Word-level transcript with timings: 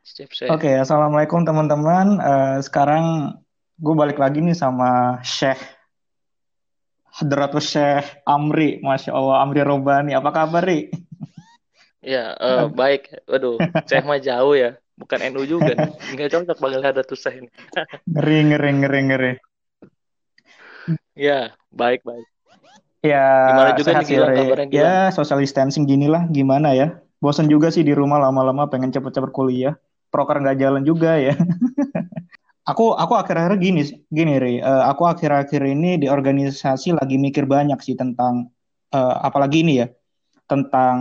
Siap, 0.00 0.30
siap. 0.32 0.48
Oke, 0.56 0.72
Assalamualaikum 0.72 1.44
teman-teman. 1.44 2.16
Eh, 2.20 2.56
sekarang 2.64 3.36
gue 3.76 3.94
balik 3.96 4.16
lagi 4.16 4.40
nih 4.40 4.56
sama 4.56 5.20
Syekh 5.20 5.60
Hadratus 7.20 7.68
Syekh 7.68 8.06
Amri. 8.24 8.80
Masya 8.80 9.12
Allah, 9.12 9.44
Amri 9.44 9.60
Robani. 9.60 10.16
Apa 10.16 10.32
kabar, 10.32 10.64
Ri? 10.64 10.88
Ya, 12.00 12.32
eh, 12.32 12.64
baik. 12.72 13.12
Waduh, 13.28 13.60
saya 13.84 14.00
mah 14.00 14.16
jauh 14.16 14.56
ya. 14.56 14.80
Bukan 14.96 15.20
NU 15.32 15.44
juga 15.44 15.76
nih. 15.76 15.92
Nggak 16.16 16.28
cocok 16.32 16.56
panggil 16.56 16.80
tuh 17.04 17.18
saya 17.18 17.44
ini. 17.44 17.50
Ngeri, 18.16 18.38
ngeri, 18.52 18.70
ngeri, 18.80 19.00
ngeri. 19.08 19.32
Ya, 21.12 21.52
baik, 21.68 22.00
baik. 22.08 22.24
Ya, 23.00 23.52
Gimana 23.52 23.70
juga 23.76 23.84
sehat 23.96 24.04
nih 24.08 24.20
Ri. 24.20 24.36
kabarnya 24.44 24.66
Ya, 24.72 24.96
social 25.12 25.40
distancing 25.40 25.84
gini 25.84 26.08
lah. 26.08 26.24
Gimana 26.28 26.72
ya? 26.72 27.00
Bosan 27.20 27.52
juga 27.52 27.68
sih 27.68 27.84
di 27.84 27.92
rumah 27.92 28.16
lama-lama 28.16 28.68
pengen 28.72 28.92
cepet-cepet 28.92 29.32
kuliah. 29.32 29.76
Proker 30.10 30.42
nggak 30.42 30.58
jalan 30.58 30.82
juga 30.82 31.16
ya. 31.16 31.34
Aku 32.70 32.94
aku 32.94 33.18
akhir-akhir 33.18 33.58
gini 33.58 33.82
gini 34.12 34.38
Ri, 34.38 34.54
Eh, 34.62 34.82
aku 34.86 35.02
akhir-akhir 35.08 35.64
ini 35.64 35.98
di 35.98 36.06
organisasi 36.06 36.94
lagi 36.94 37.16
mikir 37.18 37.42
banyak 37.48 37.80
sih 37.82 37.98
tentang 37.98 38.46
eh, 38.94 39.16
apalagi 39.26 39.66
ini 39.66 39.82
ya, 39.82 39.86
tentang 40.46 40.98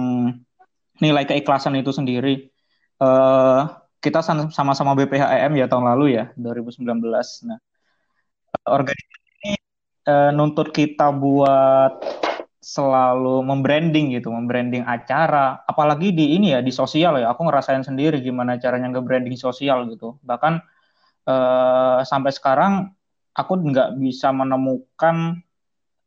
nilai 0.98 1.23
keikhlasan 1.30 1.77
itu 1.77 1.91
sendiri. 1.94 2.50
Eh 3.03 3.62
kita 4.00 4.23
sama-sama 4.23 4.95
BPHEM 4.95 5.53
ya 5.59 5.66
tahun 5.67 5.86
lalu 5.94 6.05
ya, 6.17 6.31
2019. 6.39 7.44
Nah, 7.45 7.59
organisasi 8.66 9.28
ini 9.44 9.53
eh, 10.09 10.30
nuntut 10.34 10.72
kita 10.73 11.12
buat 11.12 11.94
selalu 12.59 13.40
membranding 13.48 14.12
gitu, 14.12 14.27
membranding 14.36 14.84
acara, 14.84 15.63
apalagi 15.63 16.12
di 16.12 16.36
ini 16.36 16.52
ya 16.52 16.59
di 16.59 16.76
sosial 16.76 17.16
ya. 17.23 17.31
Aku 17.31 17.48
ngerasain 17.48 17.88
sendiri 17.88 18.20
gimana 18.20 18.59
caranya 18.59 18.91
nge-branding 18.91 19.40
sosial 19.40 19.88
gitu. 19.88 20.20
Bahkan 20.20 20.54
eh, 21.23 22.00
sampai 22.03 22.31
sekarang 22.36 22.92
aku 23.31 23.53
nggak 23.64 23.95
bisa 23.95 24.36
menemukan 24.36 25.39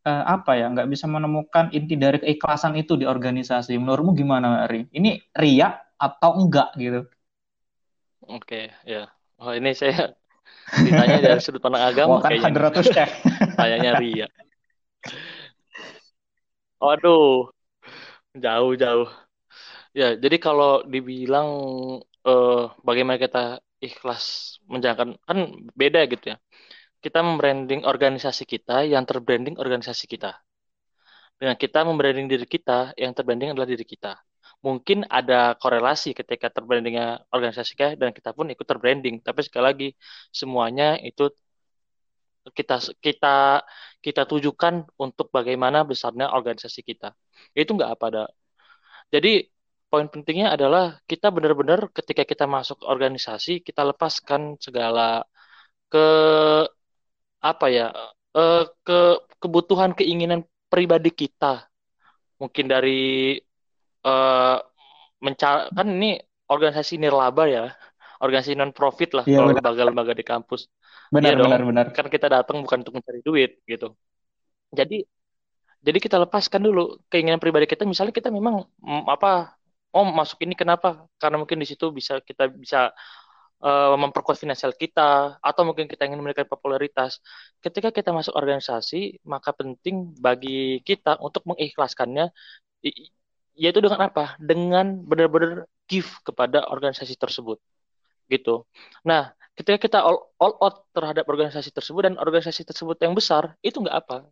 eh, 0.05 0.25
apa 0.29 0.53
ya, 0.61 0.69
nggak 0.69 0.89
bisa 0.93 1.09
menemukan 1.09 1.73
inti 1.73 1.97
dari 1.97 2.21
keikhlasan 2.21 2.77
itu 2.77 3.01
di 3.01 3.09
organisasi. 3.09 3.73
Menurutmu 3.81 4.13
gimana, 4.13 4.69
Ri? 4.69 4.85
Ini 4.93 5.33
ria 5.33 5.73
atau 5.97 6.37
enggak 6.37 6.77
gitu? 6.77 7.09
Oke, 8.29 8.71
ya. 8.85 9.09
Oh, 9.41 9.57
ini 9.57 9.73
saya 9.75 10.15
ditanya 10.85 11.19
dari 11.19 11.41
sudut 11.43 11.65
pandang 11.65 11.83
Wah 11.83 11.91
agama 11.91 12.15
kan 12.23 12.31
kayaknya 12.31 12.83
Syekh. 12.85 13.11
Kayaknya 13.59 13.91
Ria. 13.99 14.27
Waduh, 16.83 17.49
jauh-jauh. 18.43 19.09
Ya, 19.99 20.07
jadi 20.25 20.37
kalau 20.47 20.85
dibilang 20.93 21.49
eh, 22.29 22.61
bagaimana 22.89 23.19
kita 23.25 23.39
ikhlas 23.87 24.25
menjalankan, 24.73 25.11
kan 25.29 25.39
beda 25.81 26.01
gitu 26.13 26.25
ya. 26.33 26.37
Kita 27.05 27.19
membranding 27.29 27.83
organisasi 27.93 28.45
kita, 28.55 28.75
yang 28.93 29.05
terbranding 29.11 29.57
organisasi 29.65 30.05
kita. 30.15 30.31
Dengan 31.41 31.57
kita 31.59 31.83
membranding 31.83 32.27
diri 32.31 32.47
kita, 32.47 32.95
yang 32.95 33.13
terbranding 33.17 33.51
adalah 33.53 33.67
diri 33.67 33.83
kita. 33.83 34.15
Mungkin 34.63 35.03
ada 35.11 35.59
korelasi 35.59 36.15
ketika 36.15 36.47
terbrandingnya 36.55 37.27
organisasi 37.35 37.75
kita 37.75 37.99
dan 37.99 38.15
kita 38.15 38.31
pun 38.31 38.47
ikut 38.55 38.63
terbranding. 38.67 39.19
Tapi 39.27 39.41
sekali 39.43 39.65
lagi, 39.67 39.89
semuanya 40.31 40.95
itu 41.03 41.35
kita 42.57 42.75
kita 43.05 43.63
kita 44.07 44.23
tujukan 44.31 44.75
untuk 45.05 45.27
bagaimana 45.37 45.79
besarnya 45.91 46.27
organisasi 46.39 46.81
kita. 46.91 47.07
Itu 47.61 47.71
nggak 47.79 47.91
apa 47.95 48.05
ada. 48.11 48.23
Jadi 49.15 49.29
poin 49.91 50.07
pentingnya 50.13 50.49
adalah 50.57 50.85
kita 51.11 51.27
benar-benar 51.37 51.81
ketika 51.97 52.23
kita 52.31 52.45
masuk 52.57 52.79
organisasi, 52.93 53.51
kita 53.67 53.83
lepaskan 53.91 54.43
segala 54.67 55.23
ke 55.93 55.99
apa 57.43 57.67
ya 57.77 57.87
eh, 58.39 58.63
ke 58.87 58.99
kebutuhan 59.43 59.93
keinginan 59.99 60.41
pribadi 60.73 61.11
kita 61.13 61.67
mungkin 62.41 62.67
dari 62.73 63.39
eh 64.09 64.57
menca- 65.25 65.69
kan 65.77 65.87
ini 65.97 66.07
organisasi 66.55 66.95
nirlaba 67.03 67.45
ya 67.57 67.63
organisasi 68.23 68.55
non 68.61 68.73
profit 68.79 69.11
lah 69.19 69.27
Iya 69.27 69.37
kalau 69.37 69.51
lembaga-lembaga 69.57 70.13
di 70.21 70.25
kampus 70.33 70.61
benar, 71.13 71.31
iya 71.37 71.39
dong 71.39 71.53
benar, 71.53 71.63
benar. 71.69 71.87
kan 71.93 72.07
kita 72.09 72.27
datang 72.33 72.57
bukan 72.65 72.81
untuk 72.81 72.97
mencari 72.97 73.21
duit 73.21 73.61
gitu 73.69 73.93
jadi 74.73 75.05
jadi 75.83 75.99
kita 75.99 76.17
lepaskan 76.25 76.63
dulu 76.65 76.97
keinginan 77.13 77.43
pribadi 77.43 77.69
kita 77.69 77.85
misalnya 77.85 78.15
kita 78.17 78.33
memang 78.33 78.65
mm, 78.81 79.05
apa 79.13 79.59
oh 79.93 80.07
masuk 80.09 80.41
ini 80.47 80.55
kenapa 80.57 81.05
karena 81.21 81.37
mungkin 81.37 81.61
di 81.61 81.69
situ 81.69 81.93
bisa 81.93 82.19
kita 82.25 82.49
bisa 82.49 82.91
eh, 83.63 83.95
memperkuat 84.03 84.39
finansial 84.43 84.73
kita, 84.75 85.39
atau 85.39 85.63
mungkin 85.69 85.87
kita 85.87 86.03
ingin 86.09 86.19
memberikan 86.19 86.49
popularitas. 86.51 87.23
Ketika 87.63 87.95
kita 87.95 88.11
masuk 88.11 88.35
organisasi, 88.35 89.23
maka 89.23 89.55
penting 89.55 90.11
bagi 90.19 90.83
kita 90.83 91.15
untuk 91.23 91.47
mengikhlaskannya, 91.47 92.27
yaitu 93.55 93.79
dengan 93.85 94.01
apa? 94.09 94.35
Dengan 94.41 95.05
benar-benar 95.07 95.69
give 95.87 96.09
kepada 96.27 96.67
organisasi 96.73 97.15
tersebut, 97.21 97.59
gitu. 98.33 98.65
Nah, 99.05 99.37
ketika 99.53 99.77
kita 99.77 99.99
all, 100.01 100.33
all 100.41 100.57
out 100.65 100.89
terhadap 100.97 101.29
organisasi 101.29 101.69
tersebut 101.77 102.09
dan 102.09 102.15
organisasi 102.17 102.65
tersebut 102.65 102.97
yang 103.05 103.13
besar, 103.13 103.53
itu 103.61 103.77
nggak 103.85 103.97
apa. 104.09 104.25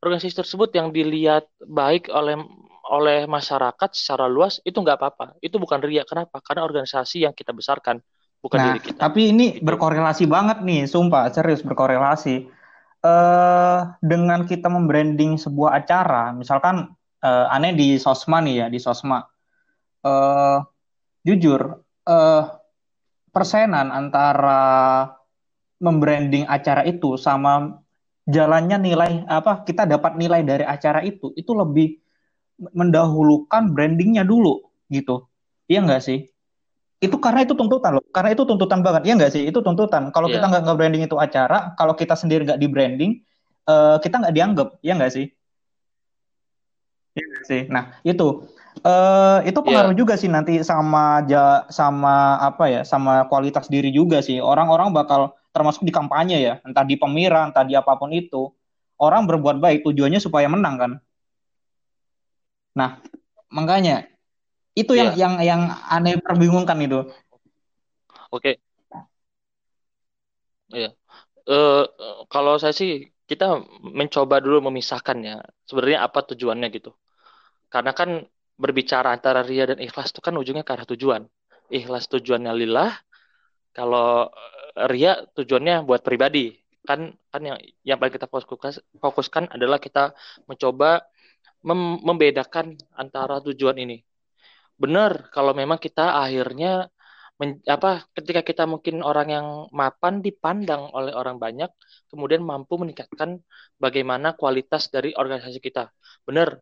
Organisasi 0.00 0.40
tersebut 0.44 0.70
yang 0.76 0.88
dilihat 0.92 1.48
baik 1.60 2.08
oleh 2.12 2.40
oleh 2.86 3.26
masyarakat 3.26 3.90
secara 3.92 4.30
luas 4.30 4.62
itu 4.62 4.78
nggak 4.78 4.96
apa-apa. 4.98 5.26
Itu 5.42 5.58
bukan 5.58 5.82
ria. 5.82 6.06
Kenapa? 6.06 6.38
Karena 6.40 6.62
organisasi 6.64 7.26
yang 7.26 7.34
kita 7.34 7.50
besarkan, 7.50 7.98
bukan 8.38 8.58
Nah, 8.58 8.66
diri 8.72 8.80
kita. 8.80 9.10
tapi 9.10 9.34
ini 9.34 9.58
berkorelasi 9.60 10.24
banget 10.30 10.62
nih, 10.62 10.86
sumpah, 10.86 11.28
serius 11.34 11.62
berkorelasi. 11.66 12.36
Eh, 13.06 13.80
dengan 14.02 14.42
kita 14.50 14.66
membranding 14.66 15.38
sebuah 15.38 15.78
acara, 15.82 16.34
misalkan 16.34 16.90
eh, 17.22 17.46
aneh 17.54 17.74
di 17.74 17.88
Sosma 17.98 18.38
nih 18.44 18.54
ya, 18.64 18.66
di 18.70 18.78
Sosma. 18.78 19.18
Eh, 20.06 20.58
jujur, 21.26 21.62
eh, 22.06 22.42
persenan 23.36 23.92
antara 23.92 25.12
membranding 25.76 26.48
acara 26.48 26.88
itu 26.88 27.20
sama 27.20 27.84
jalannya 28.24 28.80
nilai 28.80 29.12
apa 29.28 29.60
kita 29.68 29.84
dapat 29.84 30.16
nilai 30.16 30.40
dari 30.40 30.64
acara 30.64 31.04
itu 31.04 31.36
itu 31.36 31.52
lebih 31.52 32.00
mendahulukan 32.72 33.68
brandingnya 33.76 34.24
dulu 34.24 34.72
gitu. 34.88 35.28
Iya 35.68 35.84
nggak 35.84 36.00
sih? 36.00 36.24
Itu 36.96 37.20
karena 37.20 37.44
itu 37.44 37.52
tuntutan 37.52 38.00
loh. 38.00 38.04
Karena 38.08 38.32
itu 38.32 38.48
tuntutan 38.48 38.80
banget. 38.80 39.04
Iya 39.04 39.14
nggak 39.20 39.32
sih? 39.36 39.42
Itu 39.44 39.60
tuntutan. 39.60 40.08
Kalau 40.08 40.32
kita 40.32 40.48
Iya, 40.48 40.50
nggak 40.56 40.62
nge-branding 40.64 41.02
itu 41.04 41.16
acara, 41.20 41.76
kalau 41.76 41.92
kita 41.92 42.16
sendiri 42.16 42.48
nggak 42.48 42.56
di 42.56 42.68
branding, 42.72 43.12
eh, 43.68 43.96
kita 44.00 44.16
nggak 44.24 44.34
dianggap. 44.34 44.68
Iya 44.80 44.92
nggak 44.96 45.12
sih? 45.12 45.26
Iya 47.12 47.24
nggak 47.28 47.44
sih. 47.44 47.62
Nah 47.68 47.84
itu 48.00 48.48
eh 48.84 49.38
itu 49.48 49.58
pengaruh 49.62 49.94
iya, 49.94 49.98
juga 49.98 50.14
sih 50.20 50.28
nanti 50.28 50.60
sama 50.60 51.24
ja, 51.24 51.64
sama 51.72 52.36
apa 52.42 52.68
ya, 52.68 52.80
sama 52.84 53.24
kualitas 53.30 53.70
diri 53.72 53.88
juga 53.94 54.20
sih. 54.20 54.42
Orang-orang 54.42 54.92
bakal 54.92 55.32
termasuk 55.54 55.88
di 55.88 55.92
kampanye 55.94 56.38
ya, 56.44 56.54
entah 56.66 56.84
di 56.84 57.00
pemira, 57.00 57.48
entah 57.48 57.64
di 57.64 57.72
apa 57.72 57.96
pun 57.96 58.12
itu. 58.12 58.52
Orang 58.96 59.28
berbuat 59.28 59.60
baik 59.60 59.84
tujuannya 59.84 60.20
supaya 60.20 60.48
menang 60.48 60.74
kan. 60.76 60.92
Nah, 62.76 63.00
makanya 63.48 64.04
itu 64.76 64.92
yang 64.92 65.16
iya. 65.16 65.24
yang 65.24 65.34
yang 65.40 65.62
aneh 65.88 66.20
perbingungkan 66.20 66.76
itu. 66.84 67.08
Oke, 68.28 68.60
iya. 70.72 70.92
Eh, 71.46 71.84
kalau 72.28 72.58
saya 72.60 72.74
sih 72.76 73.08
kita 73.24 73.64
mencoba 73.80 74.44
dulu 74.44 74.68
memisahkan 74.68 75.16
ya. 75.24 75.36
Sebenarnya 75.64 76.04
apa 76.06 76.20
tujuannya 76.28 76.68
gitu. 76.76 76.92
Karena 77.72 77.92
kan 77.96 78.28
berbicara 78.62 79.08
antara 79.16 79.40
ria 79.44 79.64
dan 79.70 79.78
ikhlas 79.86 80.08
itu 80.12 80.20
kan 80.24 80.34
ujungnya 80.40 80.64
ke 80.66 80.72
arah 80.76 80.88
tujuan. 80.88 81.22
Ikhlas 81.68 82.04
tujuannya 82.12 82.52
lillah, 82.56 82.90
kalau 83.76 84.30
eh, 84.80 84.88
ria 84.92 85.12
tujuannya 85.36 85.84
buat 85.88 86.02
pribadi. 86.06 86.56
Kan 86.88 87.00
kan 87.32 87.42
yang 87.42 87.58
yang 87.82 87.96
paling 88.00 88.14
kita 88.14 88.28
fokus 88.30 88.78
fokuskan 89.02 89.50
adalah 89.54 89.78
kita 89.82 90.14
mencoba 90.48 91.02
mem- 91.68 92.00
membedakan 92.08 92.78
antara 92.94 93.42
tujuan 93.46 93.76
ini. 93.84 93.96
Benar, 94.82 95.32
kalau 95.34 95.52
memang 95.56 95.78
kita 95.80 96.20
akhirnya 96.22 96.88
men- 97.40 97.64
apa 97.66 98.04
ketika 98.16 98.40
kita 98.44 98.64
mungkin 98.72 99.00
orang 99.00 99.28
yang 99.36 99.46
mapan 99.72 100.20
dipandang 100.26 100.92
oleh 100.92 101.12
orang 101.16 101.36
banyak, 101.40 101.70
kemudian 102.10 102.42
mampu 102.44 102.76
meningkatkan 102.82 103.40
bagaimana 103.80 104.36
kualitas 104.40 104.88
dari 104.94 105.12
organisasi 105.16 105.58
kita. 105.64 105.88
Benar, 106.28 106.60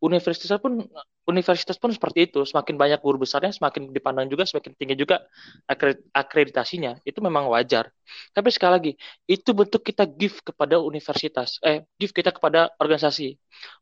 universitas 0.00 0.58
pun 0.60 0.82
universitas 1.24 1.76
pun 1.80 1.90
seperti 1.94 2.28
itu. 2.30 2.42
Semakin 2.44 2.74
banyak 2.76 3.00
guru 3.00 3.24
besarnya, 3.24 3.52
semakin 3.54 3.90
dipandang 3.94 4.28
juga, 4.28 4.44
semakin 4.44 4.72
tinggi 4.76 4.96
juga 4.98 5.24
akre- 5.70 6.02
akreditasinya. 6.12 7.00
Itu 7.06 7.24
memang 7.24 7.48
wajar. 7.52 7.88
Tapi 8.36 8.48
sekali 8.52 8.72
lagi, 8.76 8.92
itu 9.28 9.50
bentuk 9.56 9.82
kita 9.84 10.04
give 10.04 10.40
kepada 10.44 10.80
universitas, 10.80 11.56
eh 11.64 11.84
give 11.96 12.12
kita 12.12 12.30
kepada 12.34 12.72
organisasi. 12.80 13.36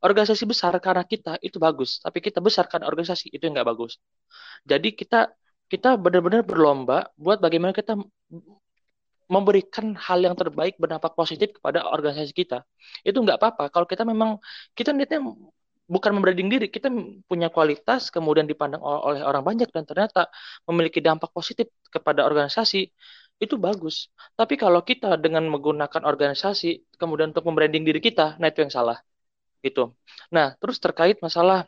Organisasi 0.05 0.45
besar 0.47 0.73
karena 0.79 1.03
kita 1.07 1.41
itu 1.43 1.57
bagus, 1.59 1.99
tapi 2.05 2.19
kita 2.23 2.39
besarkan 2.45 2.85
organisasi 2.87 3.33
itu 3.35 3.43
yang 3.47 3.59
nggak 3.59 3.69
bagus. 3.73 3.99
Jadi 4.67 4.95
kita 4.95 5.31
kita 5.73 5.97
benar-benar 5.97 6.45
berlomba 6.45 7.09
buat 7.17 7.41
bagaimana 7.41 7.73
kita 7.73 7.97
memberikan 9.33 9.97
hal 9.97 10.21
yang 10.21 10.37
terbaik 10.37 10.77
berdampak 10.77 11.17
positif 11.17 11.57
kepada 11.57 11.89
organisasi 11.89 12.33
kita. 12.37 12.69
Itu 13.01 13.25
nggak 13.25 13.41
apa-apa. 13.41 13.65
Kalau 13.73 13.87
kita 13.89 14.05
memang 14.05 14.37
kita 14.77 14.93
niatnya 14.93 15.25
bukan 15.89 16.11
membranding 16.17 16.49
diri, 16.53 16.67
kita 16.71 16.89
punya 17.31 17.49
kualitas 17.53 18.09
kemudian 18.15 18.47
dipandang 18.51 18.83
oleh 18.83 19.21
orang 19.23 19.45
banyak 19.45 19.69
dan 19.75 19.85
ternyata 19.89 20.31
memiliki 20.69 20.99
dampak 21.03 21.31
positif 21.35 21.69
kepada 21.95 22.25
organisasi, 22.29 22.91
itu 23.43 23.55
bagus. 23.59 24.09
Tapi 24.39 24.55
kalau 24.55 24.81
kita 24.87 25.19
dengan 25.19 25.45
menggunakan 25.51 26.03
organisasi 26.07 26.97
kemudian 27.01 27.35
untuk 27.35 27.45
membranding 27.49 27.83
diri 27.89 27.99
kita, 27.99 28.39
nah 28.41 28.47
itu 28.51 28.63
yang 28.65 28.73
salah. 28.73 28.99
Gitu. 29.63 29.95
Nah, 30.35 30.55
terus 30.61 30.79
terkait 30.83 31.19
masalah 31.23 31.67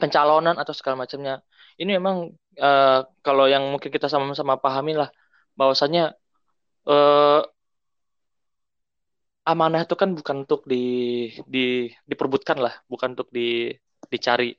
pencalonan 0.00 0.56
atau 0.60 0.72
segala 0.76 0.96
macamnya. 1.04 1.40
Ini 1.80 1.90
memang 2.00 2.16
uh, 2.60 3.00
kalau 3.24 3.44
yang 3.48 3.64
mungkin 3.72 3.90
kita 3.92 4.08
sama-sama 4.12 4.56
pahami 4.60 4.92
lah 5.00 5.08
bahwasanya 5.56 6.16
uh, 6.88 7.40
amanah 9.46 9.86
itu 9.86 9.94
kan 9.94 10.10
bukan 10.18 10.36
untuk 10.44 10.66
di, 10.66 10.84
di 11.46 11.86
diperbutkan 12.10 12.58
lah, 12.58 12.74
bukan 12.90 13.14
untuk 13.14 13.28
di, 13.30 13.70
dicari. 14.12 14.50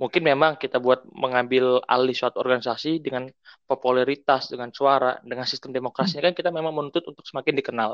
Mungkin 0.00 0.22
memang 0.24 0.56
kita 0.56 0.80
buat 0.80 1.04
mengambil 1.12 1.84
alih 1.84 2.16
suatu 2.16 2.40
organisasi 2.40 3.04
dengan 3.04 3.28
popularitas, 3.68 4.48
dengan 4.48 4.72
suara, 4.72 5.20
dengan 5.20 5.44
sistem 5.44 5.76
demokrasinya 5.76 6.32
kan 6.32 6.34
kita 6.40 6.48
memang 6.48 6.72
menuntut 6.72 7.04
untuk 7.04 7.20
semakin 7.28 7.54
dikenal, 7.60 7.90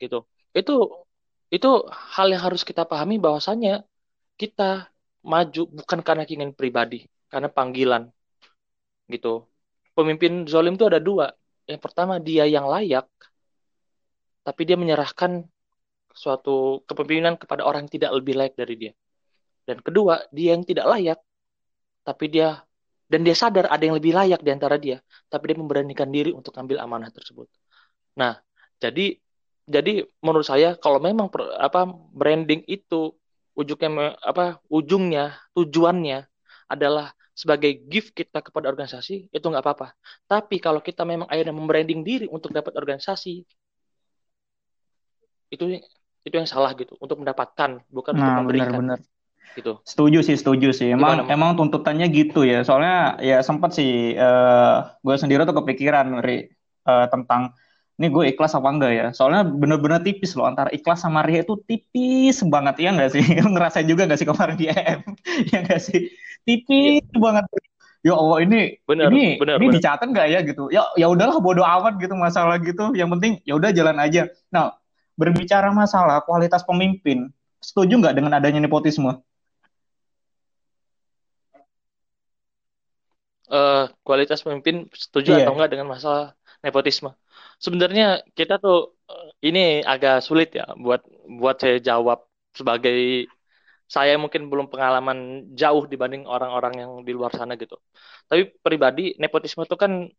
gitu. 0.00 0.24
Itu 0.56 1.04
itu 1.52 1.68
hal 2.16 2.26
yang 2.32 2.42
harus 2.42 2.64
kita 2.64 2.88
pahami 2.88 3.20
bahwasanya 3.20 3.84
kita 4.40 4.88
maju 5.20 5.62
bukan 5.76 6.00
karena 6.00 6.22
keinginan 6.24 6.56
pribadi, 6.56 7.04
karena 7.28 7.52
panggilan, 7.52 8.08
gitu. 9.12 9.44
Pemimpin 9.92 10.48
zolim 10.48 10.80
itu 10.80 10.88
ada 10.88 11.00
dua, 11.00 11.36
yang 11.68 11.80
pertama 11.84 12.16
dia 12.16 12.48
yang 12.48 12.64
layak, 12.64 13.04
tapi 14.40 14.62
dia 14.64 14.80
menyerahkan 14.80 15.44
suatu 16.16 16.80
kepemimpinan 16.88 17.36
kepada 17.36 17.62
orang 17.68 17.84
yang 17.86 17.92
tidak 18.00 18.10
lebih 18.16 18.34
layak 18.40 18.54
dari 18.56 18.74
dia. 18.80 18.92
Dan 19.68 19.84
kedua, 19.84 20.24
dia 20.32 20.56
yang 20.56 20.64
tidak 20.64 20.86
layak, 20.88 21.18
tapi 22.06 22.24
dia 22.32 22.48
dan 23.06 23.22
dia 23.22 23.36
sadar 23.38 23.70
ada 23.70 23.82
yang 23.86 23.94
lebih 23.98 24.12
layak 24.18 24.40
di 24.42 24.50
antara 24.50 24.76
dia, 24.80 24.98
tapi 25.30 25.54
dia 25.54 25.58
memberanikan 25.62 26.10
diri 26.10 26.34
untuk 26.34 26.54
ambil 26.58 26.82
amanah 26.82 27.10
tersebut. 27.14 27.46
Nah, 28.18 28.34
jadi 28.82 29.18
jadi 29.66 30.06
menurut 30.22 30.46
saya 30.46 30.78
kalau 30.78 30.98
memang 31.02 31.26
per, 31.30 31.42
apa 31.58 31.86
branding 32.14 32.62
itu 32.66 33.14
ujungnya 33.58 34.14
apa 34.22 34.62
ujungnya 34.70 35.34
tujuannya 35.54 36.26
adalah 36.70 37.14
sebagai 37.36 37.84
gift 37.90 38.16
kita 38.16 38.40
kepada 38.40 38.70
organisasi 38.72 39.28
itu 39.28 39.46
nggak 39.50 39.64
apa-apa. 39.64 39.88
Tapi 40.26 40.56
kalau 40.62 40.80
kita 40.80 41.02
memang 41.04 41.28
akhirnya 41.28 41.54
membranding 41.54 42.00
diri 42.06 42.26
untuk 42.30 42.50
dapat 42.54 42.72
organisasi 42.78 43.44
itu 45.52 45.64
itu 46.26 46.34
yang 46.34 46.48
salah 46.50 46.74
gitu 46.74 46.98
untuk 46.98 47.22
mendapatkan 47.22 47.86
bukan 47.86 48.12
nah, 48.18 48.42
untuk 48.42 48.50
memberikan. 48.50 48.74
Benar, 48.74 48.98
benar. 48.98 48.98
Gitu. 49.54 49.72
Setuju 49.86 50.18
sih, 50.26 50.36
setuju 50.36 50.68
sih. 50.74 50.92
Emang 50.92 51.22
Gimana, 51.22 51.32
emang 51.32 51.50
tuntutannya 51.54 52.10
gitu 52.10 52.42
ya. 52.42 52.66
Soalnya 52.66 53.16
ya 53.22 53.40
sempat 53.46 53.72
sih 53.72 54.12
uh, 54.18 54.20
eh, 54.20 54.76
gue 55.00 55.14
sendiri 55.16 55.46
tuh 55.48 55.56
kepikiran 55.56 56.20
Ri, 56.20 56.50
uh, 56.84 57.06
tentang 57.08 57.56
ini 57.96 58.12
gue 58.12 58.24
ikhlas 58.34 58.52
apa 58.52 58.68
enggak 58.68 58.92
ya? 58.92 59.06
Soalnya 59.16 59.48
bener-bener 59.48 60.02
tipis 60.04 60.36
loh 60.36 60.44
antara 60.44 60.68
ikhlas 60.74 61.00
sama 61.00 61.24
ria 61.24 61.40
itu 61.40 61.56
tipis 61.64 62.44
banget 62.44 62.76
ya 62.84 62.92
enggak 62.92 63.16
sih? 63.16 63.24
Ngerasain 63.54 63.88
juga 63.88 64.04
enggak 64.04 64.20
sih 64.20 64.28
kemarin 64.28 64.56
di 64.60 64.66
EM? 64.68 65.00
ya 65.54 65.56
enggak 65.64 65.80
sih? 65.80 66.00
Tipis 66.44 67.06
ya. 67.06 67.16
banget. 67.16 67.44
Ya 68.04 68.14
Allah 68.14 68.38
ini 68.44 68.60
bener, 68.86 69.10
ini 69.10 69.34
bener, 69.40 69.58
ini 69.58 69.80
dicatat 69.80 70.06
enggak 70.06 70.28
ya 70.30 70.38
gitu? 70.44 70.68
Ya 70.68 70.84
ya 70.94 71.08
udahlah 71.08 71.40
bodo 71.40 71.64
amat 71.64 71.96
gitu 71.96 72.12
masalah 72.12 72.60
gitu. 72.60 72.92
Yang 72.92 73.08
penting 73.18 73.32
ya 73.48 73.56
udah 73.56 73.72
jalan 73.72 73.96
aja. 73.96 74.28
Nah 74.52 74.76
berbicara 75.16 75.72
masalah 75.72 76.22
kualitas 76.22 76.62
pemimpin, 76.62 77.32
setuju 77.58 77.96
nggak 77.98 78.16
dengan 78.16 78.32
adanya 78.36 78.60
nepotisme? 78.62 79.16
Uh, 83.46 83.86
kualitas 84.02 84.42
pemimpin 84.42 84.90
setuju 84.90 85.38
yeah. 85.38 85.46
atau 85.46 85.54
enggak 85.54 85.70
dengan 85.72 85.88
masalah 85.90 86.34
nepotisme? 86.60 87.14
Sebenarnya 87.62 88.20
kita 88.34 88.58
tuh 88.58 88.98
uh, 89.06 89.28
ini 89.40 89.80
agak 89.86 90.20
sulit 90.20 90.50
ya 90.52 90.66
buat 90.74 91.06
buat 91.30 91.56
saya 91.56 91.78
jawab 91.78 92.26
sebagai 92.52 93.30
saya 93.86 94.18
mungkin 94.18 94.50
belum 94.50 94.66
pengalaman 94.66 95.46
jauh 95.54 95.86
dibanding 95.86 96.26
orang-orang 96.26 96.74
yang 96.82 96.90
di 97.06 97.14
luar 97.14 97.30
sana 97.30 97.54
gitu. 97.54 97.78
Tapi 98.26 98.50
pribadi 98.58 99.14
nepotisme 99.22 99.62
itu 99.62 99.78
kan 99.78 100.10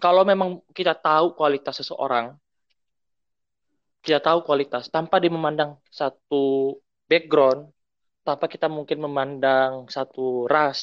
kalau 0.00 0.24
memang 0.26 0.64
kita 0.72 0.96
tahu 0.96 1.36
kualitas 1.38 1.78
seseorang, 1.78 2.34
kita 4.06 4.20
tahu 4.26 4.38
kualitas 4.46 4.84
tanpa 4.94 5.14
dia 5.22 5.32
memandang 5.36 5.70
satu 6.00 6.36
background, 7.10 7.60
tanpa 8.26 8.46
kita 8.54 8.66
mungkin 8.76 8.98
memandang 9.06 9.72
satu 9.96 10.46
ras, 10.46 10.80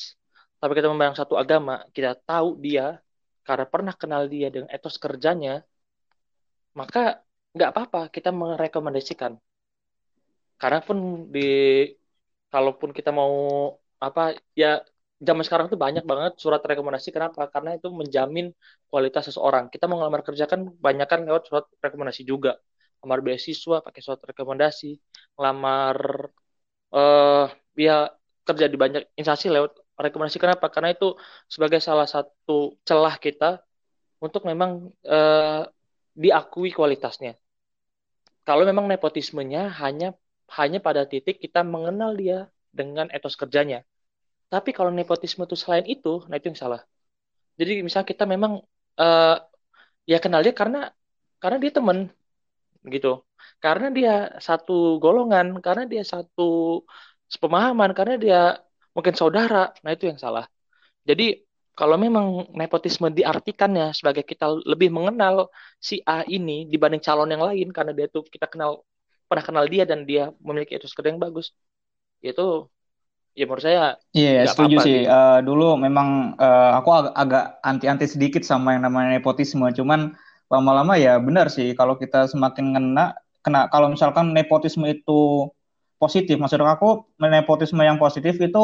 tapi 0.60 0.72
kita 0.78 0.88
memandang 0.92 1.18
satu 1.22 1.34
agama, 1.40 1.74
kita 1.96 2.12
tahu 2.30 2.60
dia 2.66 3.00
karena 3.48 3.66
pernah 3.74 3.94
kenal 4.02 4.24
dia 4.34 4.48
dengan 4.54 4.70
etos 4.76 4.96
kerjanya, 5.04 5.64
maka 6.80 7.00
nggak 7.56 7.70
apa-apa 7.72 8.00
kita 8.16 8.30
merekomendasikan. 8.42 9.34
Karena 10.62 10.80
pun 10.88 10.98
di 11.36 11.40
kalaupun 12.54 12.90
kita 12.98 13.10
mau 13.20 13.34
apa 14.08 14.36
ya 14.62 14.68
zaman 15.28 15.44
sekarang 15.48 15.68
tuh 15.72 15.80
banyak 15.86 16.04
banget 16.12 16.32
surat 16.44 16.62
rekomendasi 16.70 17.10
kenapa? 17.16 17.42
Karena 17.54 17.70
itu 17.78 17.88
menjamin 18.00 18.46
kualitas 18.92 19.24
seseorang. 19.32 19.64
Kita 19.74 19.84
mau 19.88 19.98
ngelamar 20.00 20.22
kerja 20.28 20.46
kan 20.52 20.62
banyak 20.86 21.08
kan 21.12 21.20
lewat 21.28 21.44
surat 21.48 21.66
rekomendasi 21.84 22.22
juga 22.32 22.60
lamar 23.04 23.20
beasiswa 23.20 23.84
pakai 23.84 24.00
surat 24.00 24.24
rekomendasi 24.24 24.96
lamar 25.36 26.32
uh, 26.96 27.52
ya 27.76 28.16
kerja 28.48 28.66
di 28.72 28.78
banyak 28.80 29.04
instansi 29.20 29.52
lewat 29.52 29.72
rekomendasi. 30.00 30.40
Kenapa? 30.40 30.72
Karena 30.72 30.96
itu 30.96 31.16
sebagai 31.52 31.80
salah 31.84 32.08
satu 32.08 32.80
celah 32.88 33.16
kita 33.20 33.60
untuk 34.24 34.48
memang 34.48 34.88
uh, 35.04 35.68
diakui 36.16 36.72
kualitasnya. 36.72 37.36
Kalau 38.48 38.64
memang 38.68 38.88
nepotismenya 38.88 39.72
hanya 39.84 40.16
hanya 40.60 40.80
pada 40.84 41.08
titik 41.08 41.40
kita 41.40 41.64
mengenal 41.64 42.16
dia 42.16 42.48
dengan 42.72 43.08
etos 43.12 43.36
kerjanya. 43.40 43.84
Tapi 44.52 44.70
kalau 44.76 44.92
nepotisme 44.94 45.44
itu 45.48 45.56
selain 45.58 45.86
itu 45.88 46.24
nah 46.30 46.38
itu 46.38 46.52
yang 46.52 46.60
salah. 46.60 46.82
Jadi 47.60 47.84
misalnya 47.86 48.08
kita 48.08 48.26
memang 48.28 48.62
uh, 49.00 49.38
ya 50.04 50.18
kenal 50.20 50.44
dia 50.44 50.54
karena 50.56 50.92
karena 51.40 51.58
dia 51.64 51.72
teman 51.72 52.12
gitu. 52.88 53.24
Karena 53.64 53.88
dia 53.92 54.14
satu 54.40 55.00
golongan 55.00 55.60
karena 55.64 55.84
dia 55.88 56.04
satu 56.04 56.84
pemahaman 57.42 57.92
karena 57.98 58.16
dia 58.20 58.42
mungkin 58.94 59.16
saudara 59.18 59.74
nah 59.84 59.92
itu 59.96 60.08
yang 60.12 60.20
salah. 60.20 60.46
Jadi 61.04 61.44
kalau 61.74 61.98
memang 61.98 62.54
nepotisme 62.54 63.10
diartikannya 63.10 63.98
sebagai 63.98 64.22
kita 64.22 64.46
lebih 64.62 64.94
mengenal 64.94 65.50
si 65.82 65.98
A 66.06 66.22
ini 66.30 66.70
dibanding 66.70 67.02
calon 67.02 67.34
yang 67.34 67.42
lain 67.42 67.74
karena 67.74 67.92
dia 67.98 68.06
tuh 68.06 68.22
kita 68.30 68.46
kenal 68.46 68.86
pernah 69.26 69.42
kenal 69.42 69.66
dia 69.66 69.84
dan 69.90 70.06
dia 70.06 70.30
memiliki 70.38 70.78
etos 70.78 70.94
kerja 70.94 71.10
yang 71.10 71.18
bagus. 71.18 71.50
Itu 72.22 72.70
ya 73.34 73.50
menurut 73.50 73.66
saya 73.66 73.98
iya 74.14 74.46
yeah, 74.46 74.46
setuju 74.46 74.78
apa 74.78 74.82
-apa, 74.82 74.86
sih. 74.86 74.98
Gitu. 75.02 75.10
uh, 75.10 75.40
dulu 75.42 75.68
memang 75.82 76.38
uh, 76.38 76.78
aku 76.78 76.90
ag 76.94 77.08
agak 77.18 77.46
anti-anti 77.66 78.06
sedikit 78.06 78.46
sama 78.46 78.78
yang 78.78 78.86
namanya 78.86 79.18
nepotisme. 79.18 79.66
Cuman 79.74 80.14
lama-lama 80.54 80.94
ya 81.02 81.18
benar 81.18 81.50
sih. 81.50 81.74
Kalau 81.74 81.98
kita 81.98 82.30
semakin 82.30 82.78
kena 82.78 83.18
kena 83.42 83.66
kalau 83.74 83.90
misalkan 83.90 84.32
nepotisme 84.38 84.86
itu 84.86 85.50
positif 85.98 86.38
maksud 86.38 86.62
aku 86.62 87.10
nepotisme 87.18 87.82
yang 87.82 87.98
positif 87.98 88.38
itu 88.38 88.64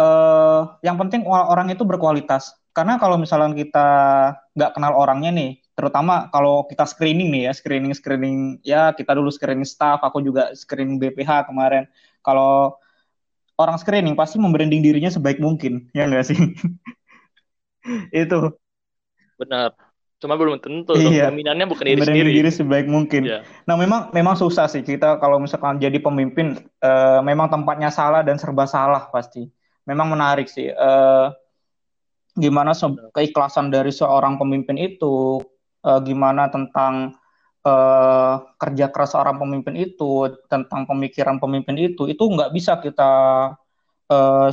eh, 0.00 0.60
yang 0.82 0.98
penting 0.98 1.22
orang 1.30 1.70
itu 1.70 1.86
berkualitas. 1.86 2.58
Karena 2.74 2.98
kalau 2.98 3.14
misalkan 3.14 3.54
kita 3.54 3.86
nggak 4.58 4.74
kenal 4.74 4.98
orangnya 4.98 5.30
nih 5.30 5.50
terutama 5.74 6.30
kalau 6.30 6.66
kita 6.70 6.86
screening 6.86 7.34
nih 7.34 7.50
ya 7.50 7.52
screening 7.54 7.94
screening 7.94 8.62
ya 8.62 8.94
kita 8.94 9.10
dulu 9.14 9.26
screening 9.30 9.66
staff 9.66 10.02
aku 10.02 10.22
juga 10.22 10.50
screening 10.58 10.98
BPH 10.98 11.46
kemarin. 11.46 11.86
Kalau 12.26 12.74
orang 13.54 13.78
screening 13.78 14.18
pasti 14.18 14.42
membranding 14.42 14.82
dirinya 14.82 15.10
sebaik 15.14 15.38
mungkin 15.38 15.86
ya 15.94 16.10
enggak 16.10 16.26
sih? 16.34 16.38
Itu. 18.22 18.58
Benar 19.38 19.93
cuma 20.22 20.40
belum 20.40 20.56
tentu 20.62 20.96
iya. 20.96 21.28
dominannya 21.28 21.66
bukan 21.68 21.84
diri 21.84 22.00
sendiri. 22.00 22.30
diri 22.32 22.50
sebaik 22.50 22.88
mungkin. 22.88 23.28
Yeah. 23.28 23.42
nah 23.68 23.76
memang 23.76 24.14
memang 24.14 24.38
susah 24.38 24.70
sih 24.70 24.80
kita 24.80 25.20
kalau 25.20 25.36
misalkan 25.36 25.76
jadi 25.76 26.00
pemimpin 26.00 26.56
uh, 26.80 27.20
memang 27.20 27.52
tempatnya 27.52 27.92
salah 27.92 28.24
dan 28.24 28.40
serba 28.40 28.64
salah 28.64 29.10
pasti. 29.12 29.44
Memang 29.84 30.16
menarik 30.16 30.48
sih 30.48 30.72
uh, 30.72 31.28
gimana 32.34 32.72
keikhlasan 33.12 33.68
dari 33.68 33.92
seorang 33.92 34.40
pemimpin 34.40 34.80
itu 34.80 35.44
uh, 35.84 36.00
gimana 36.00 36.48
tentang 36.48 37.14
uh, 37.62 38.34
kerja 38.56 38.90
keras 38.90 39.14
seorang 39.14 39.38
pemimpin 39.38 39.76
itu 39.76 40.32
tentang 40.48 40.88
pemikiran 40.88 41.36
pemimpin 41.38 41.76
itu 41.78 42.08
itu 42.08 42.24
nggak 42.24 42.50
bisa 42.50 42.80
kita 42.80 43.12
uh, 44.08 44.48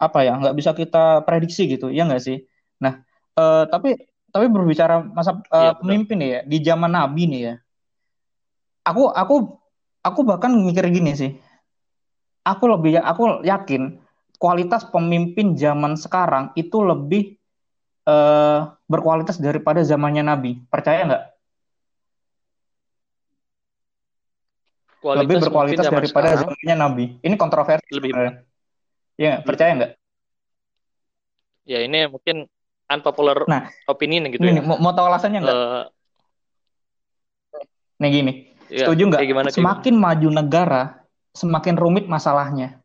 apa 0.00 0.18
ya 0.24 0.32
nggak 0.40 0.56
bisa 0.56 0.70
kita 0.72 1.22
prediksi 1.28 1.68
gitu 1.70 1.92
ya 1.92 2.08
nggak 2.08 2.24
sih? 2.24 2.40
Nah, 2.80 3.04
uh, 3.36 3.68
tapi 3.68 3.96
tapi 4.30 4.46
berbicara 4.48 5.02
masa 5.02 5.34
uh, 5.34 5.38
Iya, 5.38 5.44
benar. 5.50 5.78
pemimpin 5.82 6.18
ya 6.22 6.40
di 6.46 6.58
zaman 6.62 6.90
Nabi 6.90 7.22
nih 7.26 7.40
ya. 7.42 7.54
Aku 8.86 9.10
aku 9.10 9.60
aku 10.00 10.20
bahkan 10.24 10.54
mikir 10.56 10.86
gini 10.88 11.12
sih. 11.12 11.30
Aku 12.46 12.70
lebih 12.70 12.96
aku 12.98 13.44
yakin 13.44 14.00
kualitas 14.40 14.88
pemimpin 14.88 15.52
zaman 15.58 16.00
sekarang 16.00 16.56
itu 16.56 16.80
lebih 16.80 17.36
uh, 18.08 18.72
berkualitas 18.88 19.36
daripada 19.36 19.84
zamannya 19.84 20.24
Nabi. 20.24 20.64
Percaya 20.72 21.04
nggak? 21.04 21.24
Kualitas 25.00 25.24
lebih 25.24 25.36
berkualitas 25.48 25.84
zaman 25.88 25.96
daripada 26.00 26.28
sekarang, 26.32 26.40
zamannya 26.56 26.76
Nabi. 26.76 27.04
Ini 27.20 27.34
kontroversi. 27.36 27.92
Lebih. 27.92 28.12
Ya, 29.20 29.44
percaya 29.44 29.70
nggak? 29.76 29.92
Ya 31.68 31.78
ini 31.84 32.08
mungkin 32.08 32.48
unpopular 32.90 33.46
nah, 33.46 33.70
opinion 33.86 34.26
gitu 34.34 34.42
ini, 34.42 34.58
ya. 34.58 34.62
Mau, 34.66 34.76
mau 34.82 34.90
tahu 34.90 35.06
alasannya 35.06 35.40
nggak? 35.46 35.54
Uh, 35.54 35.84
nih 38.02 38.10
gini, 38.10 38.32
ya, 38.66 38.90
setuju 38.90 39.02
nggak? 39.06 39.20
Gimana, 39.22 39.46
semakin 39.54 39.94
gimana? 39.94 40.04
maju 40.10 40.28
negara, 40.34 40.82
semakin 41.30 41.74
rumit 41.78 42.10
masalahnya. 42.10 42.82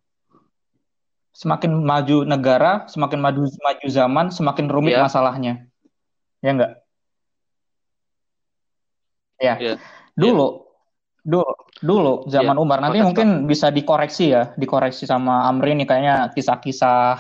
Semakin 1.35 1.83
maju 1.83 2.24
negara, 2.24 2.88
semakin 2.88 3.19
maju 3.19 3.41
maju 3.50 3.88
zaman, 3.91 4.25
semakin 4.31 4.71
rumit 4.71 4.95
ya. 4.95 5.03
masalahnya. 5.03 5.67
Ya 6.39 6.50
nggak? 6.53 6.71
Ya. 9.41 9.53
ya. 9.59 9.74
Dulu, 10.15 10.47
ya. 10.47 11.27
dulu, 11.27 11.51
dulu 11.83 12.13
zaman 12.31 12.55
ya, 12.55 12.62
Umar. 12.62 12.79
Nanti 12.79 13.03
mungkin 13.03 13.50
bisa 13.50 13.67
dikoreksi 13.67 14.31
ya, 14.31 14.55
dikoreksi 14.55 15.03
sama 15.03 15.50
Amri 15.50 15.75
nih 15.75 15.83
kayaknya 15.89 16.15
kisah-kisah 16.31 17.19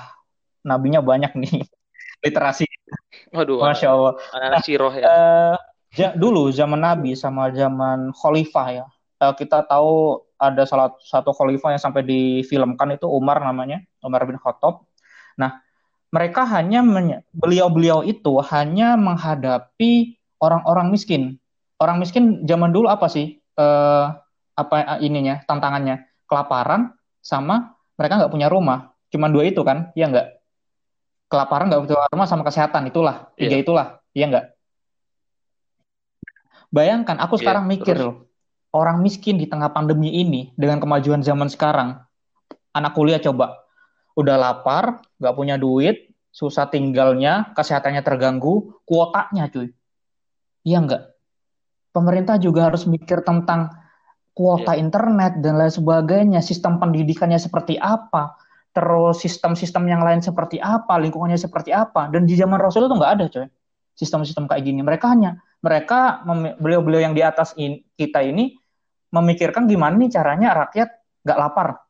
nabinya 0.63 1.03
banyak 1.03 1.35
nih 1.35 1.67
literasi. 2.25 2.65
Waduh, 3.31 3.61
masya 3.61 3.93
Allah. 3.93 4.13
Anak 4.33 4.65
siroh 4.65 4.91
ya. 4.91 5.05
Uh, 5.05 5.55
ja, 5.93 6.09
dulu 6.17 6.49
zaman 6.49 6.81
Nabi 6.81 7.13
sama 7.13 7.53
zaman 7.53 8.09
Khalifah 8.17 8.67
ya. 8.73 8.85
Uh, 9.21 9.33
kita 9.37 9.63
tahu 9.69 10.19
ada 10.35 10.67
salah 10.67 10.91
satu 10.99 11.31
Khalifah 11.31 11.77
yang 11.77 11.81
sampai 11.81 12.03
difilmkan 12.03 12.97
itu 12.97 13.07
Umar 13.07 13.39
namanya, 13.39 13.85
Umar 14.03 14.25
bin 14.27 14.35
Khattab. 14.41 14.83
Nah, 15.39 15.63
mereka 16.11 16.47
hanya 16.47 16.83
beliau-beliau 17.35 18.03
itu 18.03 18.39
hanya 18.51 18.95
menghadapi 18.99 20.15
orang-orang 20.39 20.91
miskin. 20.91 21.39
Orang 21.75 21.99
miskin 21.99 22.47
zaman 22.47 22.71
dulu 22.71 22.87
apa 22.87 23.07
sih? 23.11 23.39
Uh, 23.55 24.11
apa 24.55 24.99
ininya 25.03 25.43
tantangannya? 25.43 26.07
Kelaparan 26.25 26.95
sama 27.19 27.75
mereka 27.99 28.19
nggak 28.19 28.33
punya 28.33 28.47
rumah. 28.47 28.95
Cuman 29.11 29.31
dua 29.31 29.47
itu 29.47 29.63
kan? 29.63 29.91
Ya 29.95 30.07
nggak? 30.07 30.34
Kelaparan 31.29 31.67
nggak 31.69 31.81
butuh 31.85 31.97
rumah 32.13 32.27
sama 32.29 32.45
kesehatan 32.45 32.89
itulah 32.89 33.33
tiga 33.33 33.55
yeah. 33.57 33.63
itulah 33.63 33.87
iya 34.13 34.25
nggak 34.29 34.45
bayangkan 36.69 37.17
aku 37.21 37.35
yeah, 37.37 37.41
sekarang 37.41 37.65
mikir 37.65 37.97
loh 37.97 38.29
orang 38.75 38.99
miskin 39.01 39.39
di 39.39 39.47
tengah 39.47 39.71
pandemi 39.71 40.11
ini 40.11 40.51
dengan 40.59 40.77
kemajuan 40.83 41.23
zaman 41.23 41.49
sekarang 41.49 41.97
anak 42.75 42.91
kuliah 42.93 43.23
coba 43.23 43.65
udah 44.15 44.35
lapar 44.35 45.01
nggak 45.17 45.35
punya 45.35 45.55
duit 45.55 46.11
susah 46.35 46.67
tinggalnya 46.67 47.55
kesehatannya 47.55 48.03
terganggu 48.03 48.75
kuotanya 48.83 49.47
cuy 49.47 49.71
iya 50.67 50.83
nggak 50.83 51.03
pemerintah 51.95 52.35
juga 52.35 52.67
harus 52.67 52.83
mikir 52.83 53.23
tentang 53.23 53.71
kuota 54.35 54.75
yeah. 54.75 54.83
internet 54.83 55.39
dan 55.39 55.55
lain 55.55 55.71
sebagainya 55.71 56.43
sistem 56.43 56.77
pendidikannya 56.77 57.39
seperti 57.39 57.79
apa 57.79 58.35
terus 58.75 59.23
sistem-sistem 59.23 59.87
yang 59.87 60.03
lain 60.03 60.19
seperti 60.19 60.59
apa, 60.59 60.99
lingkungannya 60.99 61.39
seperti 61.39 61.71
apa. 61.71 62.11
Dan 62.11 62.27
di 62.27 62.35
zaman 62.35 62.59
Rasul 62.59 62.91
itu 62.91 62.95
nggak 62.99 63.11
ada, 63.15 63.25
coy. 63.31 63.47
Sistem-sistem 63.95 64.51
kayak 64.51 64.67
gini. 64.67 64.83
Mereka 64.83 65.07
hanya, 65.07 65.39
mereka, 65.63 66.19
beliau-beliau 66.59 67.07
yang 67.07 67.15
di 67.15 67.23
atas 67.23 67.55
in, 67.55 67.79
kita 67.95 68.19
ini, 68.19 68.59
memikirkan 69.15 69.63
gimana 69.71 69.95
nih 69.95 70.11
caranya 70.11 70.51
rakyat 70.51 70.91
nggak 71.23 71.39
lapar. 71.39 71.87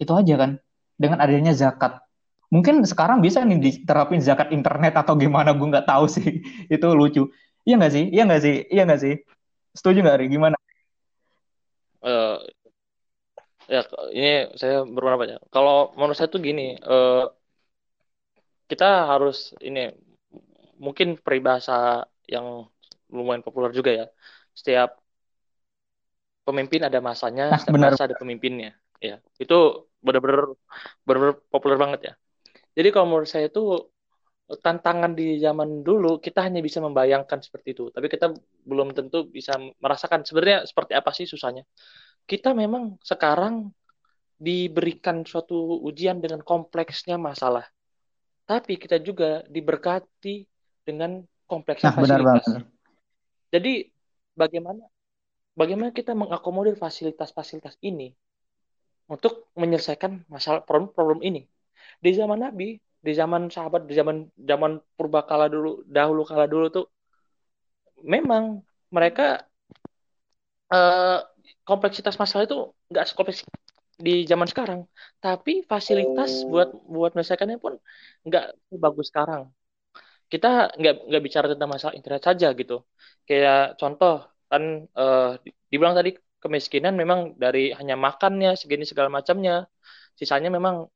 Itu 0.00 0.16
aja 0.16 0.34
kan. 0.40 0.50
Dengan 0.96 1.20
adanya 1.20 1.52
zakat. 1.52 2.00
Mungkin 2.48 2.80
sekarang 2.88 3.20
bisa 3.20 3.44
nih 3.44 3.60
diterapin 3.60 4.24
zakat 4.24 4.48
internet 4.48 4.96
atau 4.96 5.20
gimana, 5.20 5.52
gue 5.52 5.68
nggak 5.68 5.84
tahu 5.84 6.08
sih. 6.08 6.40
itu 6.72 6.86
lucu. 6.96 7.28
Iya 7.68 7.76
nggak 7.76 7.92
sih? 7.92 8.04
Iya 8.08 8.22
nggak 8.24 8.40
sih? 8.40 8.56
Iya 8.72 8.82
nggak 8.88 9.00
sih? 9.04 9.14
Setuju 9.76 9.98
nggak, 10.00 10.16
Ri? 10.24 10.26
Gimana? 10.32 10.56
Uh, 12.00 12.40
ya 13.64 13.80
ini 14.12 14.52
saya 14.60 14.84
berpendapat 14.84 15.26
ya 15.34 15.38
kalau 15.48 15.92
menurut 15.96 16.16
saya 16.16 16.28
tuh 16.28 16.40
gini 16.44 16.76
uh, 16.84 17.28
kita 18.68 19.08
harus 19.08 19.52
ini 19.60 19.92
mungkin 20.80 21.20
peribahasa 21.20 22.04
yang 22.26 22.66
lumayan 23.12 23.44
populer 23.44 23.70
juga 23.70 23.90
ya. 23.92 24.06
Setiap 24.56 24.98
pemimpin 26.44 26.84
ada 26.84 27.00
masanya 27.00 27.54
nah, 27.54 27.60
setiap 27.60 27.74
benar. 27.76 27.92
masa 27.94 28.08
ada 28.08 28.16
pemimpinnya. 28.18 28.74
Ya 28.98 29.20
itu 29.36 29.88
benar-benar 30.00 30.56
benar 31.04 31.38
populer 31.52 31.78
banget 31.78 32.00
ya. 32.08 32.14
Jadi 32.74 32.88
kalau 32.90 33.06
menurut 33.06 33.30
saya 33.30 33.48
itu 33.48 33.92
tantangan 34.60 35.16
di 35.16 35.40
zaman 35.40 35.80
dulu 35.80 36.20
kita 36.20 36.44
hanya 36.44 36.60
bisa 36.60 36.80
membayangkan 36.80 37.40
seperti 37.40 37.76
itu. 37.76 37.84
Tapi 37.92 38.06
kita 38.08 38.32
belum 38.64 38.96
tentu 38.96 39.28
bisa 39.28 39.56
merasakan 39.80 40.24
sebenarnya 40.24 40.68
seperti 40.68 40.92
apa 40.96 41.10
sih 41.12 41.28
susahnya 41.28 41.64
kita 42.24 42.56
memang 42.56 42.96
sekarang 43.04 43.72
diberikan 44.40 45.22
suatu 45.24 45.80
ujian 45.84 46.18
dengan 46.20 46.42
kompleksnya 46.42 47.20
masalah. 47.20 47.64
Tapi 48.44 48.76
kita 48.76 49.00
juga 49.00 49.40
diberkati 49.48 50.44
dengan 50.84 51.24
kompleksnya 51.48 51.92
nah, 51.92 51.96
fasilitas. 51.96 52.44
Benar 52.44 52.62
Jadi 53.54 53.72
bagaimana 54.36 54.82
bagaimana 55.54 55.90
kita 55.94 56.12
mengakomodir 56.12 56.76
fasilitas-fasilitas 56.76 57.78
ini 57.80 58.12
untuk 59.08 59.48
menyelesaikan 59.56 60.28
masalah 60.28 60.64
problem-problem 60.64 61.24
ini. 61.24 61.46
Di 62.00 62.10
zaman 62.12 62.40
Nabi, 62.40 62.76
di 62.80 63.12
zaman 63.12 63.48
sahabat, 63.52 63.84
di 63.84 63.94
zaman 63.94 64.28
zaman 64.36 64.80
purbakala 64.96 65.48
dulu, 65.48 65.84
dahulu 65.88 66.24
kala 66.24 66.48
dulu 66.48 66.66
tuh 66.72 66.86
memang 68.04 68.60
mereka 68.92 69.44
uh, 70.72 71.20
kompleksitas 71.68 72.16
masalah 72.20 72.44
itu 72.48 72.58
nggak 72.92 73.06
sekompleks 73.10 73.42
di 73.94 74.26
zaman 74.26 74.48
sekarang, 74.50 74.80
tapi 75.22 75.62
fasilitas 75.70 76.42
buat 76.50 76.68
buat 76.86 77.14
menyelesaikannya 77.14 77.58
pun 77.62 77.74
nggak 78.26 78.44
bagus 78.84 79.08
sekarang. 79.10 79.50
Kita 80.32 80.74
nggak 80.74 80.94
nggak 81.08 81.22
bicara 81.22 81.46
tentang 81.52 81.70
masalah 81.70 81.94
internet 81.98 82.22
saja 82.26 82.48
gitu. 82.52 82.82
Kayak 83.28 83.78
contoh 83.80 84.26
kan 84.50 84.62
uh, 84.98 85.38
dibilang 85.70 85.94
tadi 85.98 86.10
kemiskinan 86.42 86.94
memang 86.98 87.38
dari 87.40 87.72
hanya 87.72 87.96
makannya 87.96 88.58
segini 88.60 88.84
segala 88.84 89.08
macamnya, 89.08 89.64
sisanya 90.18 90.50
memang 90.52 90.90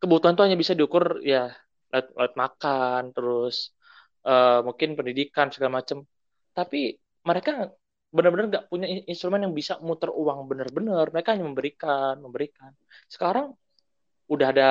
kebutuhan 0.00 0.34
tuh 0.38 0.44
hanya 0.46 0.58
bisa 0.58 0.72
diukur 0.78 1.22
ya 1.22 1.52
lewat, 1.92 2.06
lewat 2.16 2.32
makan, 2.34 3.02
terus 3.14 3.76
uh, 4.26 4.64
mungkin 4.66 4.96
pendidikan 4.98 5.52
segala 5.54 5.82
macam. 5.82 6.02
Tapi 6.56 6.96
mereka 7.22 7.70
benar-benar 8.08 8.46
nggak 8.48 8.66
punya 8.72 8.86
instrumen 9.04 9.44
yang 9.44 9.54
bisa 9.54 9.76
muter 9.84 10.08
uang 10.08 10.48
benar-benar. 10.48 11.12
Mereka 11.12 11.36
hanya 11.36 11.46
memberikan 11.48 12.14
memberikan. 12.24 12.72
Sekarang 13.04 13.52
udah 14.32 14.48
ada 14.52 14.70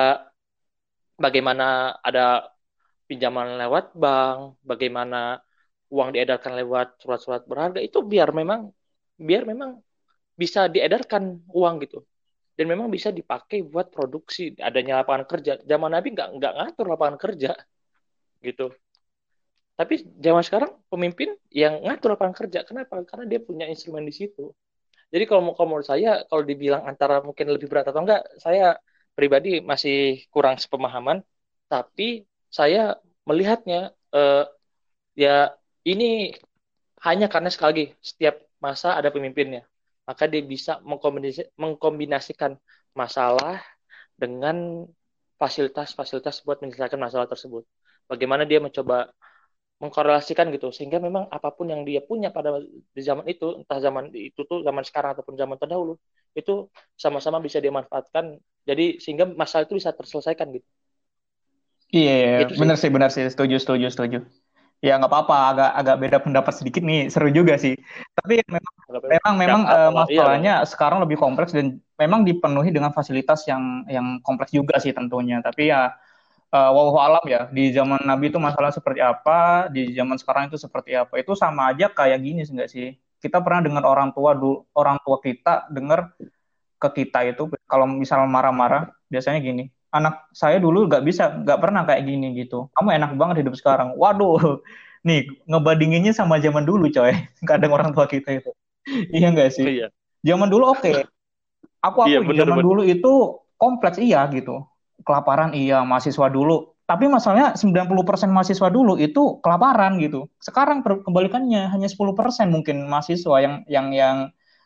bagaimana 1.18 1.98
ada 2.02 2.50
pinjaman 3.08 3.58
lewat 3.58 3.94
bank 3.94 4.58
bagaimana 4.62 5.42
uang 5.88 6.12
diedarkan 6.14 6.52
lewat 6.60 7.00
surat-surat 7.00 7.42
berharga 7.48 7.80
itu 7.80 8.04
biar 8.04 8.30
memang 8.34 8.68
biar 9.18 9.48
memang 9.48 9.80
bisa 10.34 10.66
diedarkan 10.70 11.42
uang 11.50 11.74
gitu. 11.86 12.02
Dan 12.58 12.66
memang 12.66 12.90
bisa 12.90 13.14
dipakai 13.14 13.62
buat 13.62 13.94
produksi 13.94 14.50
adanya 14.58 15.02
lapangan 15.02 15.24
kerja. 15.30 15.52
Zaman 15.62 15.94
nabi 15.94 16.10
nggak 16.10 16.28
nggak 16.42 16.52
ngatur 16.58 16.86
lapangan 16.90 17.18
kerja 17.18 17.54
gitu 18.42 18.70
tapi 19.78 19.94
zaman 20.18 20.42
sekarang 20.42 20.70
pemimpin 20.90 21.38
yang 21.54 21.78
ngatur 21.86 22.18
lapangan 22.18 22.34
kerja. 22.34 22.66
Kenapa? 22.66 22.98
Karena 23.06 23.24
dia 23.30 23.38
punya 23.38 23.64
instrumen 23.70 24.02
di 24.02 24.10
situ. 24.10 24.50
Jadi 25.14 25.24
kalau, 25.30 25.54
kalau 25.54 25.68
menurut 25.70 25.86
saya, 25.86 26.26
kalau 26.26 26.42
dibilang 26.42 26.82
antara 26.82 27.22
mungkin 27.22 27.46
lebih 27.54 27.70
berat 27.70 27.86
atau 27.86 28.02
enggak, 28.02 28.26
saya 28.42 28.74
pribadi 29.14 29.62
masih 29.62 30.26
kurang 30.34 30.58
sepemahaman. 30.58 31.22
Tapi 31.70 32.26
saya 32.50 32.98
melihatnya, 33.22 33.94
eh, 34.18 34.44
ya 35.14 35.54
ini 35.86 36.34
hanya 37.06 37.30
karena 37.30 37.48
sekali 37.54 37.68
lagi, 37.70 37.86
setiap 38.02 38.34
masa 38.58 38.98
ada 38.98 39.14
pemimpinnya. 39.14 39.62
Maka 40.08 40.26
dia 40.26 40.42
bisa 40.42 40.82
mengkombinasi, 40.82 41.54
mengkombinasikan 41.54 42.58
masalah 42.98 43.62
dengan 44.18 44.90
fasilitas-fasilitas 45.38 46.42
buat 46.42 46.58
menyelesaikan 46.58 46.98
masalah 46.98 47.30
tersebut. 47.30 47.62
Bagaimana 48.10 48.42
dia 48.42 48.58
mencoba 48.58 49.14
mengkorelasikan 49.82 50.46
gitu 50.54 50.68
sehingga 50.76 50.98
memang 51.06 51.24
apa 51.36 51.48
pun 51.56 51.66
yang 51.72 51.82
dia 51.88 52.00
punya 52.10 52.28
pada 52.36 52.50
di 52.96 53.02
zaman 53.08 53.24
itu 53.32 53.44
entah 53.62 53.78
zaman 53.86 54.04
itu 54.28 54.40
tuh 54.50 54.58
zaman 54.66 54.82
sekarang 54.88 55.10
ataupun 55.14 55.34
zaman 55.42 55.56
terdahulu 55.60 55.92
itu 56.38 56.52
sama-sama 57.02 57.38
bisa 57.46 57.58
dimanfaatkan 57.66 58.24
jadi 58.68 58.84
sehingga 59.02 59.24
masalah 59.42 59.64
itu 59.66 59.74
bisa 59.80 59.90
terselesaikan 59.98 60.48
gitu 60.56 60.68
Iya, 61.96 62.10
iya, 62.20 62.38
Gitu 62.38 62.54
sih. 62.60 62.60
bener 62.60 62.76
sih, 62.80 62.90
bener 62.94 63.10
sih, 63.14 63.24
setuju, 63.32 63.54
setuju, 63.62 63.86
setuju. 63.94 64.16
Ya 64.86 64.90
nggak 64.98 65.10
apa-apa, 65.12 65.34
agak 65.50 65.68
agak 65.80 65.96
beda 66.02 66.18
pendapat 66.24 66.54
sedikit 66.58 66.82
nih, 66.90 67.00
seru 67.12 67.28
juga 67.38 67.54
sih. 67.64 67.74
Tapi 68.18 68.34
memang 68.54 68.74
memang 69.12 69.34
Gak 69.46 69.54
memang 69.54 69.60
apa-apa 69.60 69.74
eh. 69.74 69.90
Iya 70.12 70.28
masalahnya 70.32 70.52
sekarang 70.72 70.98
lebih 71.04 71.18
kompleks 71.24 71.52
dan 71.56 71.66
memang 72.02 72.20
dipenuhi 72.28 72.70
dengan 72.76 72.92
fasilitas 72.98 73.40
yang 73.50 73.62
yang 73.88 74.06
kompleks 74.26 74.52
juga 74.58 74.76
sih 74.84 74.92
tentunya. 74.98 75.36
Tapi 75.46 75.62
ya 75.72 75.92
uh, 76.52 76.70
wallahu 76.74 76.98
alam 77.00 77.24
ya 77.26 77.46
di 77.52 77.70
zaman 77.72 78.00
Nabi 78.04 78.32
itu 78.32 78.38
masalah 78.40 78.70
seperti 78.72 79.00
apa, 79.00 79.70
di 79.72 79.92
zaman 79.96 80.16
sekarang 80.20 80.52
itu 80.52 80.56
seperti 80.60 80.94
apa. 80.96 81.16
Itu 81.20 81.32
sama 81.38 81.72
aja 81.72 81.88
kayak 81.92 82.18
gini 82.20 82.44
sih 82.46 82.52
enggak 82.56 82.70
sih? 82.70 82.86
Kita 83.18 83.42
pernah 83.42 83.66
dengar 83.66 83.84
orang 83.86 84.14
tua 84.14 84.36
dulu, 84.36 84.66
orang 84.78 84.96
tua 85.02 85.18
kita 85.18 85.66
dengar 85.74 86.14
ke 86.78 86.88
kita 87.02 87.26
itu 87.26 87.50
kalau 87.66 87.90
misal 87.90 88.22
marah-marah 88.30 88.94
biasanya 89.10 89.42
gini 89.42 89.66
anak 89.90 90.30
saya 90.30 90.60
dulu 90.62 90.86
nggak 90.86 91.02
bisa 91.02 91.32
nggak 91.42 91.58
pernah 91.58 91.82
kayak 91.82 92.06
gini 92.06 92.38
gitu 92.38 92.70
kamu 92.76 93.00
enak 93.02 93.10
banget 93.18 93.36
hidup 93.44 93.58
sekarang 93.58 93.96
waduh 93.98 94.62
nih 95.08 95.26
ngebandinginnya 95.48 96.12
sama 96.14 96.38
zaman 96.38 96.62
dulu 96.62 96.86
coy 96.92 97.12
kadang 97.50 97.72
orang 97.74 97.90
tua 97.90 98.06
kita 98.06 98.38
itu 98.38 98.50
iya 99.16 99.32
nggak 99.32 99.50
sih 99.50 99.66
Iya. 99.66 99.88
zaman 100.22 100.48
dulu 100.52 100.70
oke 100.70 100.80
okay. 100.84 101.02
aku 101.82 102.06
Iya 102.06 102.20
aku 102.22 102.30
bener 102.30 102.38
zaman 102.46 102.56
bener. 102.60 102.66
dulu 102.66 102.82
itu 102.84 103.12
kompleks 103.58 103.98
iya 103.98 104.22
gitu 104.30 104.62
kelaparan 105.08 105.56
iya 105.56 105.80
mahasiswa 105.80 106.28
dulu 106.28 106.76
tapi 106.88 107.04
masalahnya 107.04 107.52
90% 107.52 108.32
mahasiswa 108.32 108.72
dulu 108.72 108.96
itu 108.96 109.44
kelaparan 109.44 110.00
gitu. 110.00 110.32
Sekarang 110.40 110.80
kebalikannya 110.80 111.68
hanya 111.68 111.84
10% 111.84 112.16
mungkin 112.48 112.88
mahasiswa 112.88 113.44
yang 113.44 113.60
yang 113.68 113.92
yang 113.92 114.16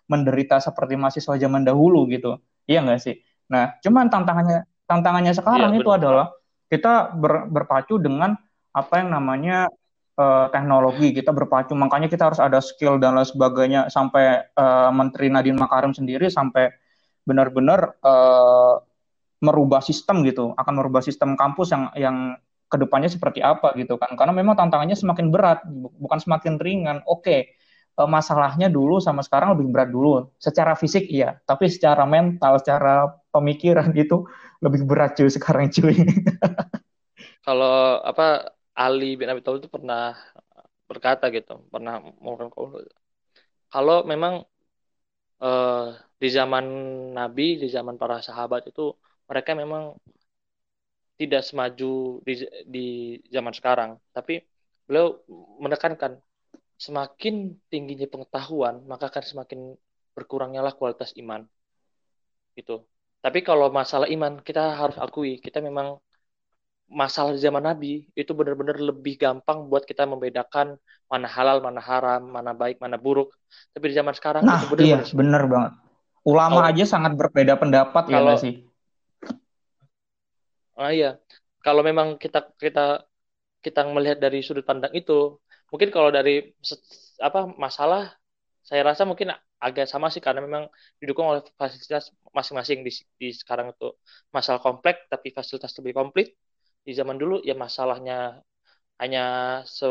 menderita 0.06 0.62
seperti 0.62 0.94
mahasiswa 0.94 1.34
zaman 1.34 1.66
dahulu 1.66 2.06
gitu. 2.06 2.38
Iya 2.70 2.86
nggak 2.86 3.00
sih? 3.02 3.18
Nah, 3.50 3.74
cuman 3.82 4.06
tantangannya 4.06 4.62
tantangannya 4.86 5.34
Iya 5.34 5.38
sekarang 5.42 5.74
itu 5.74 5.90
bener. 5.90 5.98
adalah 5.98 6.26
kita 6.70 7.10
ber, 7.10 7.50
berpacu 7.50 7.98
dengan 7.98 8.38
apa 8.70 9.02
yang 9.02 9.10
namanya 9.10 9.66
uh, 10.14 10.46
teknologi. 10.54 11.10
Kita 11.10 11.34
berpacu, 11.34 11.74
makanya 11.74 12.06
kita 12.06 12.30
harus 12.30 12.38
ada 12.38 12.62
skill 12.62 13.02
dan 13.02 13.18
lain 13.18 13.26
sebagainya. 13.26 13.90
Sampai 13.90 14.46
uh, 14.54 14.94
Menteri 14.94 15.26
Nadiem 15.26 15.58
Makarim 15.58 15.90
sendiri 15.90 16.30
sampai 16.30 16.70
benar-benar 17.26 17.98
uh, 17.98 18.78
merubah 19.42 19.82
sistem 19.82 20.22
gitu, 20.22 20.54
akan 20.54 20.74
merubah 20.78 21.02
sistem 21.02 21.34
kampus 21.34 21.74
yang 21.74 21.84
yang 21.98 22.16
ke 22.70 22.76
depannya 22.80 23.10
seperti 23.12 23.44
apa 23.44 23.76
gitu 23.76 24.00
kan. 24.00 24.16
Karena 24.16 24.32
memang 24.32 24.56
tantangannya 24.56 24.96
semakin 24.96 25.28
berat, 25.28 25.60
bukan 26.00 26.18
semakin 26.22 26.56
ringan. 26.56 27.04
Oke, 27.04 27.58
uh, 28.00 28.08
masalahnya 28.08 28.72
dulu 28.72 29.02
sama 29.02 29.20
sekarang 29.20 29.58
lebih 29.58 29.68
berat 29.68 29.90
dulu. 29.92 30.32
Secara 30.40 30.72
fisik 30.78 31.10
iya, 31.12 31.36
tapi 31.44 31.68
secara 31.68 32.08
mental, 32.08 32.56
secara 32.62 33.10
pemikiran 33.34 33.92
itu 34.04 34.24
lebih 34.64 34.86
berat 34.88 35.18
cuy 35.18 35.28
sekarang 35.28 35.68
cuy. 35.68 35.96
Kalau 37.46 37.98
apa 38.00 38.54
Ali 38.72 39.18
bin 39.18 39.28
Abi 39.28 39.42
Thalib 39.42 39.66
itu 39.66 39.70
pernah 39.70 40.14
berkata 40.86 41.28
gitu, 41.34 41.66
pernah 41.72 41.98
mengungkapkan 41.98 42.86
kalau 43.72 44.04
memang 44.04 44.44
uh, 45.40 45.96
di 46.20 46.28
zaman 46.28 46.64
Nabi, 47.16 47.56
di 47.58 47.68
zaman 47.72 47.96
para 47.96 48.20
sahabat 48.20 48.68
itu 48.68 48.92
mereka 49.28 49.54
memang 49.54 49.96
tidak 51.16 51.42
semaju 51.46 52.18
di, 52.26 52.34
di 52.66 52.86
zaman 53.30 53.54
sekarang, 53.54 53.90
tapi 54.10 54.42
beliau 54.88 55.22
menekankan 55.62 56.18
semakin 56.74 57.54
tingginya 57.70 58.10
pengetahuan, 58.10 58.82
maka 58.90 59.06
akan 59.06 59.22
semakin 59.22 59.60
berkurangnya 60.18 60.66
lah 60.66 60.74
kualitas 60.74 61.14
iman. 61.14 61.46
Gitu. 62.58 62.82
Tapi 63.22 63.38
kalau 63.46 63.70
masalah 63.70 64.10
iman, 64.10 64.42
kita 64.42 64.74
harus 64.74 64.98
akui, 64.98 65.38
kita 65.38 65.62
memang 65.62 66.02
masalah 66.90 67.32
di 67.32 67.40
zaman 67.40 67.64
Nabi 67.64 68.04
itu 68.12 68.34
benar-benar 68.34 68.76
lebih 68.76 69.16
gampang 69.16 69.70
buat 69.70 69.86
kita 69.86 70.04
membedakan 70.04 70.76
mana 71.06 71.28
halal, 71.30 71.62
mana 71.62 71.80
haram, 71.80 72.28
mana 72.28 72.52
baik, 72.52 72.82
mana 72.82 72.98
buruk. 72.98 73.32
Tapi 73.72 73.92
di 73.92 73.94
zaman 73.96 74.12
sekarang 74.12 74.42
nah, 74.42 74.60
itu 74.60 74.66
benar-benar 74.74 75.06
iya, 75.06 75.16
benar 75.16 75.42
banget. 75.48 75.72
Ulama 76.22 76.66
kalau, 76.66 76.70
aja 76.74 76.84
sangat 76.86 77.12
berbeda 77.14 77.54
pendapat 77.58 78.04
ya 78.10 78.14
kalau, 78.18 78.34
ya 78.34 78.42
sih? 78.42 78.54
Ah 80.80 80.90
iya, 80.96 81.06
kalau 81.64 81.82
memang 81.88 82.08
kita 82.22 82.38
kita 82.64 82.80
kita 83.64 83.80
melihat 83.96 84.18
dari 84.24 84.38
sudut 84.46 84.64
pandang 84.70 84.92
itu, 85.00 85.12
mungkin 85.70 85.90
kalau 85.96 86.10
dari 86.16 86.30
apa 87.26 87.40
masalah 87.64 88.00
saya 88.68 88.82
rasa 88.88 89.02
mungkin 89.10 89.28
agak 89.66 89.86
sama 89.92 90.06
sih 90.14 90.22
karena 90.26 90.40
memang 90.48 90.64
didukung 91.00 91.26
oleh 91.30 91.42
fasilitas 91.60 92.04
masing-masing 92.38 92.78
di, 92.86 92.92
di 93.20 93.28
sekarang 93.40 93.66
itu. 93.74 93.86
Masalah 94.36 94.60
kompleks 94.66 95.00
tapi 95.12 95.28
fasilitas 95.36 95.72
lebih 95.80 95.94
komplit. 95.98 96.28
Di 96.86 96.92
zaman 96.98 97.16
dulu 97.22 97.34
ya 97.48 97.54
masalahnya 97.64 98.14
hanya 99.02 99.20
se 99.78 99.86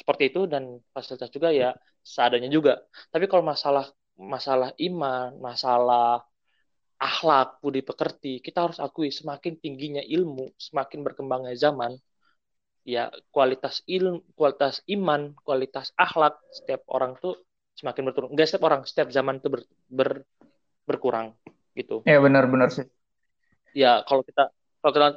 seperti 0.00 0.22
itu 0.30 0.40
dan 0.52 0.64
fasilitas 0.94 1.30
juga 1.36 1.48
ya 1.60 1.68
seadanya 2.14 2.48
juga. 2.56 2.72
Tapi 3.12 3.24
kalau 3.30 3.44
masalah 3.52 3.84
masalah 4.34 4.70
iman 4.86 5.28
masalah 5.48 6.22
akhlak 7.00 7.64
budi 7.64 7.80
pekerti 7.80 8.44
kita 8.44 8.68
harus 8.68 8.78
akui 8.78 9.08
semakin 9.08 9.56
tingginya 9.56 10.04
ilmu 10.04 10.52
semakin 10.60 11.00
berkembangnya 11.00 11.56
zaman 11.56 11.96
ya 12.84 13.12
kualitas 13.30 13.84
ilmu, 13.84 14.24
kualitas 14.34 14.80
iman, 14.88 15.36
kualitas 15.44 15.92
akhlak 15.96 16.40
setiap 16.52 16.84
orang 16.90 17.16
tuh 17.20 17.36
semakin 17.76 18.02
berturun. 18.08 18.30
Enggak 18.32 18.46
setiap 18.50 18.64
orang, 18.68 18.82
setiap 18.88 19.08
zaman 19.12 19.40
itu 19.40 19.48
ber, 19.52 19.62
ber, 19.88 20.10
berkurang 20.88 21.36
gitu. 21.76 22.02
Ya 22.08 22.18
benar-benar 22.20 22.72
sih. 22.72 22.86
Ya 23.76 24.02
kalau 24.04 24.26
kita 24.26 24.50
kalau 24.80 24.92
kita 24.96 25.08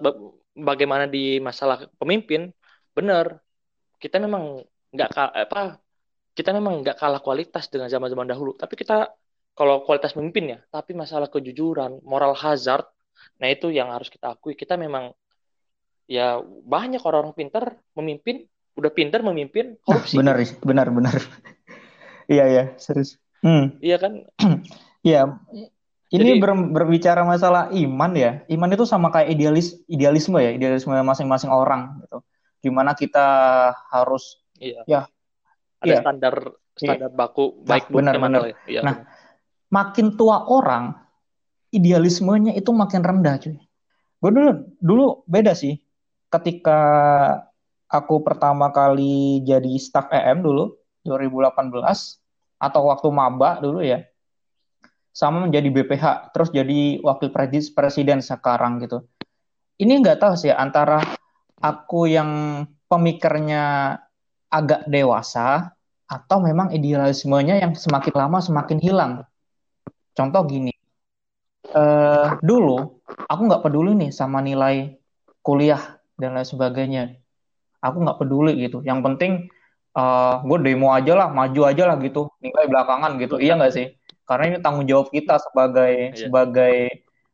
bagaimana 0.53 1.09
di 1.09 1.39
masalah 1.39 1.87
pemimpin, 1.97 2.51
benar 2.93 3.41
kita 3.97 4.19
memang 4.19 4.61
nggak 4.93 5.09
apa 5.49 5.79
kita 6.37 6.53
memang 6.53 6.83
nggak 6.83 6.97
kalah 6.99 7.21
kualitas 7.23 7.71
dengan 7.71 7.89
zaman-zaman 7.89 8.27
dahulu. 8.29 8.53
Tapi 8.53 8.73
kita 8.77 9.09
kalau 9.53 9.85
kualitas 9.85 10.17
pemimpin 10.17 10.57
ya, 10.57 10.59
tapi 10.73 10.97
masalah 10.97 11.29
kejujuran, 11.29 12.01
moral 12.01 12.33
hazard, 12.33 12.89
nah 13.37 13.47
itu 13.49 13.69
yang 13.69 13.93
harus 13.93 14.09
kita 14.09 14.33
akui. 14.33 14.57
Kita 14.57 14.77
memang 14.77 15.13
ya 16.09 16.41
banyak 16.43 16.99
orang-orang 17.05 17.37
pintar 17.37 17.77
memimpin 17.93 18.49
udah 18.73 18.91
pintar 18.91 19.21
memimpin 19.21 19.77
korupsi. 19.85 20.17
benar 20.17 20.41
benar 20.65 20.87
benar. 20.89 21.15
Iya 22.23 22.47
iya 22.47 22.63
serius. 22.79 23.19
Hmm. 23.43 23.75
iya 23.83 23.99
kan? 23.99 24.23
Iya. 25.03 25.35
Ini 26.15 26.39
Jadi, 26.39 26.39
ber, 26.39 26.55
berbicara 26.55 27.27
masalah 27.27 27.67
iman 27.75 28.11
ya. 28.15 28.47
Iman 28.47 28.71
itu 28.71 28.87
sama 28.87 29.11
kayak 29.11 29.35
idealis 29.35 29.83
idealisme 29.91 30.39
ya 30.39 30.55
idealisme 30.55 30.95
masing-masing 30.95 31.51
orang 31.51 31.99
gitu. 32.07 32.23
Gimana 32.63 32.95
kita 32.95 33.27
harus 33.91 34.39
iya. 34.63 34.87
Ya. 34.87 35.11
Ada 35.83 35.91
iya. 35.91 35.99
standar 35.99 36.35
standar 36.71 37.11
iya. 37.11 37.17
baku 37.19 37.59
baik 37.67 37.91
nah, 37.91 37.95
benar 37.99 38.13
benar. 38.17 38.41
ya, 38.63 38.81
nah 38.81 38.95
benar. 39.03 39.12
Makin 39.73 40.13
tua 40.13 40.45
orang 40.45 40.93
idealismenya 41.73 42.53
itu 42.53 42.69
makin 42.69 43.01
rendah 43.01 43.41
cuy. 43.41 43.57
Gue 44.21 44.31
dulu 44.31 44.51
dulu 44.77 45.05
beda 45.25 45.57
sih. 45.57 45.81
Ketika 46.29 46.79
aku 47.89 48.21
pertama 48.21 48.69
kali 48.69 49.41
jadi 49.41 49.73
staff 49.81 50.13
EM 50.13 50.45
dulu 50.45 50.77
2018 51.01 51.73
atau 52.61 52.81
waktu 52.87 53.07
maba 53.09 53.57
dulu 53.59 53.81
ya 53.81 54.05
sama 55.13 55.45
menjadi 55.45 55.69
BPH 55.69 56.33
terus 56.33 56.49
jadi 56.53 57.01
wakil 57.01 57.33
presiden 57.73 58.21
sekarang 58.21 58.81
gitu. 58.81 59.05
Ini 59.81 59.99
nggak 60.01 60.21
tahu 60.21 60.33
sih 60.37 60.53
antara 60.53 61.01
aku 61.57 62.05
yang 62.09 62.63
pemikirnya 62.85 63.97
agak 64.53 64.85
dewasa 64.85 65.73
atau 66.05 66.37
memang 66.45 66.69
idealismenya 66.69 67.57
yang 67.57 67.73
semakin 67.73 68.13
lama 68.13 68.37
semakin 68.37 68.77
hilang 68.77 69.25
contoh 70.13 70.41
gini 70.45 70.73
uh, 71.73 72.37
dulu 72.39 73.01
aku 73.27 73.41
nggak 73.49 73.63
peduli 73.65 73.91
nih 73.97 74.11
sama 74.13 74.39
nilai 74.39 74.95
kuliah 75.43 75.99
dan 76.15 76.37
lain 76.37 76.47
sebagainya. 76.47 77.03
Aku 77.83 77.99
nggak 77.99 78.19
peduli 78.21 78.55
gitu. 78.63 78.79
Yang 78.85 78.99
penting 79.03 79.31
uh, 79.97 80.39
gue 80.45 80.57
demo 80.63 80.95
aja 80.95 81.13
lah 81.19 81.27
maju 81.29 81.61
aja 81.67 81.83
lah 81.89 81.99
gitu 81.99 82.31
nilai 82.39 82.65
belakangan 82.69 83.19
gitu. 83.19 83.35
Iya 83.41 83.59
nggak 83.59 83.73
sih? 83.75 83.87
Karena 84.23 84.55
ini 84.55 84.57
tanggung 84.63 84.87
jawab 84.87 85.11
kita 85.11 85.35
sebagai 85.43 86.15
yeah. 86.15 86.15
sebagai 86.15 86.75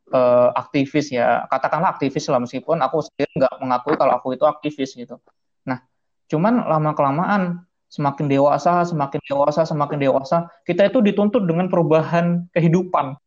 uh, 0.09 0.49
aktivis 0.57 1.13
ya. 1.13 1.45
Katakanlah 1.45 1.93
aktivis 1.93 2.25
lah 2.33 2.41
meskipun 2.41 2.81
aku 2.81 3.05
sendiri 3.05 3.29
nggak 3.37 3.53
mengakui 3.61 3.93
kalau 3.93 4.13
aku 4.17 4.33
itu 4.33 4.45
aktivis 4.49 4.97
gitu. 4.97 5.21
Nah 5.69 5.85
cuman 6.29 6.65
lama 6.65 6.91
kelamaan 6.97 7.41
semakin 7.89 8.29
dewasa 8.29 8.85
semakin 8.85 9.19
dewasa 9.25 9.65
semakin 9.65 9.97
dewasa 9.97 10.45
kita 10.63 10.87
itu 10.93 11.01
dituntut 11.01 11.43
dengan 11.49 11.67
perubahan 11.67 12.45
kehidupan. 12.53 13.17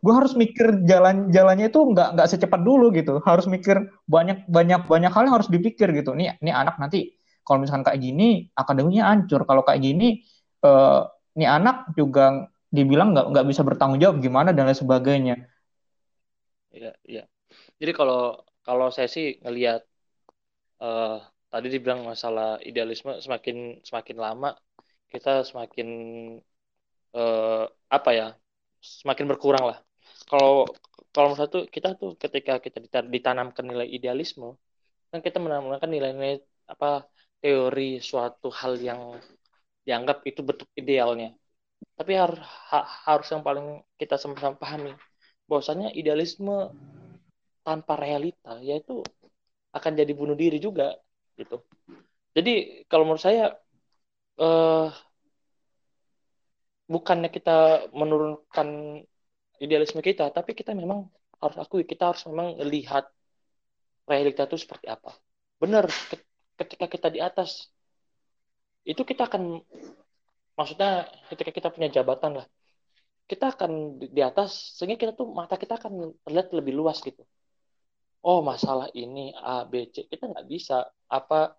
Gue 0.00 0.14
harus 0.14 0.32
mikir 0.38 0.86
jalan 0.88 1.28
jalannya 1.34 1.68
itu 1.68 1.80
nggak 1.82 2.16
nggak 2.16 2.28
secepat 2.30 2.62
dulu 2.62 2.94
gitu. 2.94 3.18
Harus 3.26 3.50
mikir 3.50 3.90
banyak 4.06 4.46
banyak 4.46 4.86
banyak 4.86 5.10
hal 5.10 5.22
yang 5.26 5.34
harus 5.36 5.50
dipikir 5.50 5.90
gitu. 5.92 6.14
Nih 6.14 6.38
ini 6.38 6.50
anak 6.54 6.78
nanti 6.78 7.18
kalau 7.42 7.62
misalkan 7.62 7.84
kayak 7.84 8.00
gini 8.00 8.48
akademinya 8.54 9.12
hancur. 9.12 9.42
Kalau 9.44 9.66
kayak 9.66 9.82
gini 9.82 10.22
uh, 10.64 11.10
nih 11.36 11.48
anak 11.50 11.92
juga 11.98 12.48
dibilang 12.70 13.12
nggak 13.12 13.26
nggak 13.34 13.46
bisa 13.50 13.62
bertanggung 13.66 14.00
jawab 14.00 14.22
gimana 14.22 14.54
dan 14.54 14.70
lain 14.70 14.78
sebagainya. 14.78 15.36
Iya 16.72 16.92
iya. 17.04 17.24
Jadi 17.76 17.92
kalau 17.92 18.40
kalau 18.62 18.88
saya 18.90 19.08
sih 19.10 19.38
ngelihat 19.44 19.84
uh, 20.82 21.20
tadi 21.56 21.68
dibilang 21.72 22.00
masalah 22.04 22.60
idealisme 22.62 23.16
semakin 23.24 23.80
semakin 23.88 24.16
lama 24.20 24.50
kita 25.12 25.42
semakin 25.48 25.88
uh, 27.16 27.64
apa 27.88 28.10
ya 28.12 28.26
semakin 28.82 29.26
berkurang 29.30 29.64
lah. 29.70 29.78
Kalau 30.30 30.68
kalau 31.14 31.32
menurut 31.32 31.50
tuh 31.50 31.64
kita 31.74 31.96
tuh 31.96 32.12
ketika 32.20 32.60
kita 32.60 33.00
ditanamkan 33.14 33.64
nilai 33.64 33.88
idealisme 33.88 34.54
kan 35.10 35.20
kita 35.24 35.38
menanamkan 35.40 35.88
nilai-nilai 35.88 36.42
apa 36.68 37.06
teori 37.40 38.02
suatu 38.02 38.48
hal 38.52 38.76
yang 38.82 39.00
dianggap 39.86 40.26
itu 40.28 40.40
bentuk 40.44 40.68
idealnya. 40.76 41.32
Tapi 41.96 42.12
harus 42.16 42.40
ha, 42.70 42.84
harus 43.08 43.26
yang 43.32 43.42
paling 43.46 43.80
kita 44.00 44.20
sama-sama 44.20 44.56
pahami 44.58 44.92
bahwasanya 45.48 45.94
idealisme 45.94 46.74
tanpa 47.66 47.94
realita 47.98 48.58
yaitu 48.62 49.02
akan 49.72 49.92
jadi 50.00 50.12
bunuh 50.16 50.36
diri 50.38 50.58
juga 50.58 50.96
gitu. 51.36 51.62
Jadi 52.36 52.84
kalau 52.90 53.04
menurut 53.08 53.24
saya 53.24 53.56
eh, 54.40 54.88
bukannya 56.86 57.30
kita 57.32 57.88
menurunkan 57.96 58.68
idealisme 59.58 60.04
kita 60.04 60.28
tapi 60.30 60.52
kita 60.52 60.76
memang 60.76 61.08
harus 61.40 61.56
akui 61.60 61.84
kita 61.88 62.12
harus 62.12 62.22
memang 62.28 62.60
lihat 62.60 63.08
realita 64.04 64.44
itu 64.48 64.56
seperti 64.60 64.86
apa. 64.88 65.16
Benar 65.56 65.88
ketika 66.56 66.86
kita 66.88 67.08
di 67.12 67.20
atas 67.20 67.68
itu 68.86 69.02
kita 69.02 69.26
akan 69.26 69.60
maksudnya 70.56 71.10
ketika 71.32 71.50
kita 71.52 71.68
punya 71.74 71.90
jabatan 71.90 72.40
lah 72.40 72.46
kita 73.26 73.50
akan 73.50 73.98
di 73.98 74.22
atas 74.22 74.78
sehingga 74.78 74.94
kita 74.94 75.12
tuh 75.18 75.26
mata 75.34 75.58
kita 75.58 75.74
akan 75.74 76.14
terlihat 76.22 76.54
lebih 76.54 76.78
luas 76.78 77.02
gitu. 77.02 77.26
Oh 78.22 78.40
masalah 78.46 78.86
ini 78.94 79.34
A 79.34 79.66
B 79.66 79.90
C 79.90 80.06
kita 80.06 80.30
nggak 80.30 80.46
bisa 80.46 80.86
apa 81.06 81.54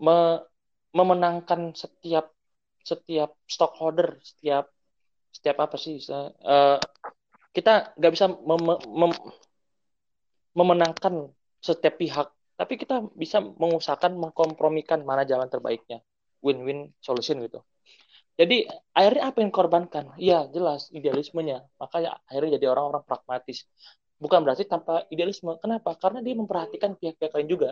me, 0.00 0.42
memenangkan 0.92 1.72
setiap 1.72 2.32
setiap 2.82 3.36
stockholder 3.48 4.18
setiap 4.20 4.68
setiap 5.32 5.56
apa 5.64 5.76
sih 5.80 5.96
uh, 6.10 6.76
kita 7.56 7.96
nggak 7.96 8.12
bisa 8.12 8.26
mem 8.28 8.62
mem 8.90 9.12
memenangkan 10.52 11.32
setiap 11.64 11.96
pihak 11.96 12.28
tapi 12.62 12.78
kita 12.78 13.10
bisa 13.18 13.42
mengusahakan 13.42 14.14
mengkompromikan 14.22 15.02
mana 15.02 15.26
jalan 15.26 15.50
terbaiknya. 15.50 15.98
Win-win 16.46 16.94
solution 17.02 17.42
gitu. 17.42 17.58
Jadi 18.38 18.70
akhirnya 18.94 19.34
apa 19.34 19.38
yang 19.42 19.50
korbankan 19.50 20.14
ya 20.14 20.46
jelas 20.46 20.86
idealismenya. 20.94 21.66
Makanya 21.82 22.22
akhirnya 22.22 22.62
jadi 22.62 22.70
orang-orang 22.70 23.02
pragmatis. 23.02 23.66
Bukan 24.14 24.46
berarti 24.46 24.62
tanpa 24.70 25.06
idealisme. 25.10 25.58
Kenapa? 25.58 25.98
Karena 25.98 26.22
dia 26.22 26.38
memperhatikan 26.38 26.94
pihak-pihak 26.94 27.34
lain 27.34 27.48
juga 27.50 27.70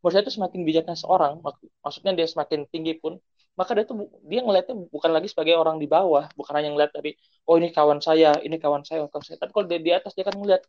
menurut 0.00 0.12
saya 0.14 0.22
itu 0.26 0.32
semakin 0.38 0.60
bijaknya 0.68 0.96
seorang 0.98 1.32
mak 1.44 1.56
maksudnya 1.84 2.12
dia 2.18 2.26
semakin 2.28 2.68
tinggi 2.70 2.94
pun 3.02 3.18
maka 3.56 3.72
dia 3.72 3.84
tuh 3.88 3.96
dia 4.28 4.40
ngelihatnya 4.44 4.76
bukan 4.92 5.10
lagi 5.16 5.28
sebagai 5.32 5.56
orang 5.56 5.80
di 5.80 5.88
bawah 5.88 6.28
bukan 6.36 6.52
hanya 6.60 6.70
ngeliat 6.76 6.92
dari 6.92 7.16
oh 7.48 7.56
ini 7.56 7.72
kawan 7.72 8.00
saya 8.04 8.36
ini 8.44 8.56
kawan 8.60 8.84
saya 8.84 9.08
kawan 9.08 9.24
saya. 9.24 9.40
Tapi 9.40 9.50
kalau 9.56 9.66
dia 9.70 9.80
di 9.80 9.90
atas 9.96 10.12
dia 10.12 10.24
kan 10.28 10.36
ngeliat 10.36 10.62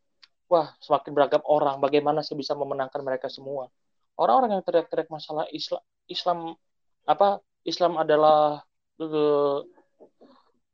wah 0.47 0.71
semakin 0.79 1.11
beragam 1.11 1.43
orang 1.43 1.75
bagaimana 1.83 2.23
saya 2.23 2.39
bisa 2.39 2.55
memenangkan 2.55 3.03
mereka 3.03 3.27
semua. 3.27 3.67
Orang-orang 4.15 4.49
yang 4.57 4.63
teriak-teriak 4.63 5.11
masalah 5.11 5.45
Islam 5.51 5.83
Islam 6.07 6.55
apa 7.03 7.43
Islam 7.67 7.99
adalah 7.99 8.63
uh, 9.03 9.59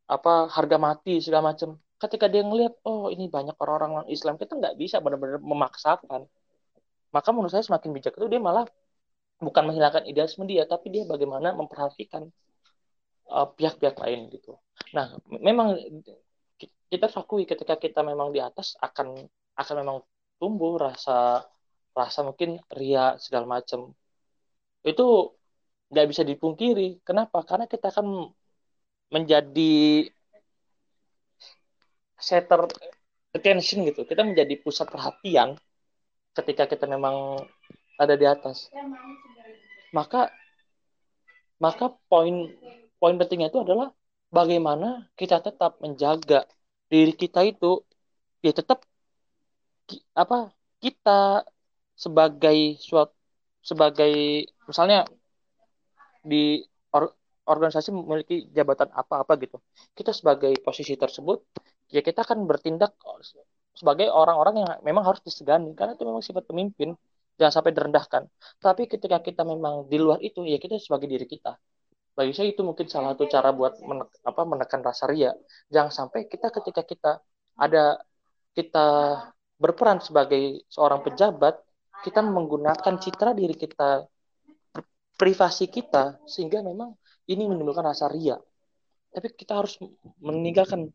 apa 0.06 0.34
harga 0.54 0.78
mati 0.78 1.18
segala 1.18 1.50
macam. 1.58 1.82
Ketika 1.98 2.30
dia 2.30 2.46
ngelihat 2.46 2.78
oh 2.86 3.10
ini 3.10 3.26
banyak 3.26 3.58
orang-orang 3.58 4.06
Islam 4.14 4.38
kita 4.38 4.54
nggak 4.54 4.76
bisa 4.78 5.02
benar-benar 5.02 5.42
memaksakan 5.42 6.30
maka 7.14 7.30
menurut 7.30 7.54
saya 7.54 7.64
semakin 7.64 7.90
bijak 7.94 8.14
itu 8.18 8.28
dia 8.28 8.42
malah 8.42 8.66
bukan 9.38 9.64
menghilangkan 9.70 10.04
idealisme 10.10 10.44
dia 10.50 10.66
tapi 10.66 10.90
dia 10.90 11.04
bagaimana 11.06 11.54
memperhatikan 11.54 12.28
uh, 13.30 13.48
pihak-pihak 13.54 13.96
lain 14.02 14.34
gitu. 14.34 14.58
Nah 14.96 15.16
memang 15.30 15.78
kita 16.90 17.10
akui 17.10 17.46
ketika 17.50 17.78
kita 17.78 18.02
memang 18.06 18.30
di 18.34 18.40
atas 18.42 18.78
akan 18.82 19.18
akan 19.58 19.76
memang 19.82 19.98
tumbuh 20.38 20.78
rasa 20.78 21.46
rasa 21.94 22.20
mungkin 22.26 22.58
ria 22.74 23.18
segala 23.22 23.46
macam. 23.46 23.94
Itu 24.82 25.38
nggak 25.94 26.08
bisa 26.10 26.24
dipungkiri. 26.26 27.06
Kenapa? 27.06 27.46
Karena 27.46 27.66
kita 27.70 27.94
akan 27.94 28.34
menjadi 29.14 30.10
center 32.18 32.66
attention 33.34 33.86
gitu. 33.90 34.02
Kita 34.10 34.22
menjadi 34.26 34.54
pusat 34.62 34.90
perhatian 34.90 35.58
ketika 36.38 36.64
kita 36.72 36.86
memang 36.90 37.42
ada 38.02 38.14
di 38.18 38.26
atas. 38.26 38.70
Maka 39.94 40.30
maka 41.62 41.86
poin 42.10 42.50
poin 43.00 43.16
pentingnya 43.20 43.48
itu 43.54 43.62
adalah 43.62 43.94
bagaimana 44.34 45.08
kita 45.20 45.40
tetap 45.40 45.78
menjaga 45.84 46.50
diri 46.92 47.14
kita 47.14 47.46
itu 47.46 47.86
ya 48.46 48.52
tetap 48.52 48.84
apa 50.18 50.52
kita 50.84 51.46
sebagai 51.96 52.58
suatu 52.82 53.14
sebagai 53.64 54.44
misalnya 54.68 55.08
di 56.24 56.64
or, 56.96 57.04
organisasi 57.48 57.90
memiliki 57.92 58.48
jabatan 58.56 58.90
apa-apa 58.92 59.34
gitu. 59.44 59.58
Kita 59.98 60.12
sebagai 60.16 60.52
posisi 60.64 60.96
tersebut 60.96 61.40
ya 61.92 62.02
kita 62.04 62.24
akan 62.28 62.48
bertindak 62.50 62.96
sebagai 63.74 64.08
orang-orang 64.10 64.56
yang 64.62 64.72
memang 64.86 65.04
harus 65.06 65.22
disegani 65.26 65.74
karena 65.74 65.98
itu 65.98 66.06
memang 66.06 66.22
sifat 66.22 66.46
pemimpin 66.46 66.94
jangan 67.38 67.54
sampai 67.62 67.72
direndahkan. 67.74 68.24
Tapi 68.62 68.86
ketika 68.86 69.18
kita 69.20 69.42
memang 69.44 69.90
di 69.90 69.98
luar 69.98 70.22
itu, 70.22 70.46
ya 70.46 70.58
kita 70.62 70.78
sebagai 70.78 71.10
diri 71.10 71.26
kita. 71.26 71.58
Bagi 72.14 72.30
saya 72.38 72.54
itu 72.54 72.62
mungkin 72.62 72.86
salah 72.86 73.18
satu 73.18 73.26
cara 73.26 73.50
buat 73.50 73.74
menek, 73.82 74.22
apa, 74.22 74.42
menekan 74.46 74.82
rasa 74.86 75.10
ria. 75.10 75.34
Jangan 75.74 75.90
sampai 75.90 76.30
kita 76.30 76.54
ketika 76.54 76.82
kita 76.86 77.12
ada 77.58 77.98
kita 78.54 78.88
berperan 79.58 79.98
sebagai 79.98 80.62
seorang 80.70 81.02
pejabat, 81.02 81.58
kita 82.06 82.22
menggunakan 82.22 83.02
citra 83.02 83.34
diri 83.34 83.58
kita, 83.58 84.06
privasi 85.18 85.66
kita, 85.74 86.22
sehingga 86.30 86.62
memang 86.62 86.94
ini 87.26 87.50
menimbulkan 87.50 87.82
rasa 87.82 88.06
ria. 88.14 88.38
Tapi 89.10 89.34
kita 89.34 89.58
harus 89.58 89.82
meninggalkan 90.22 90.94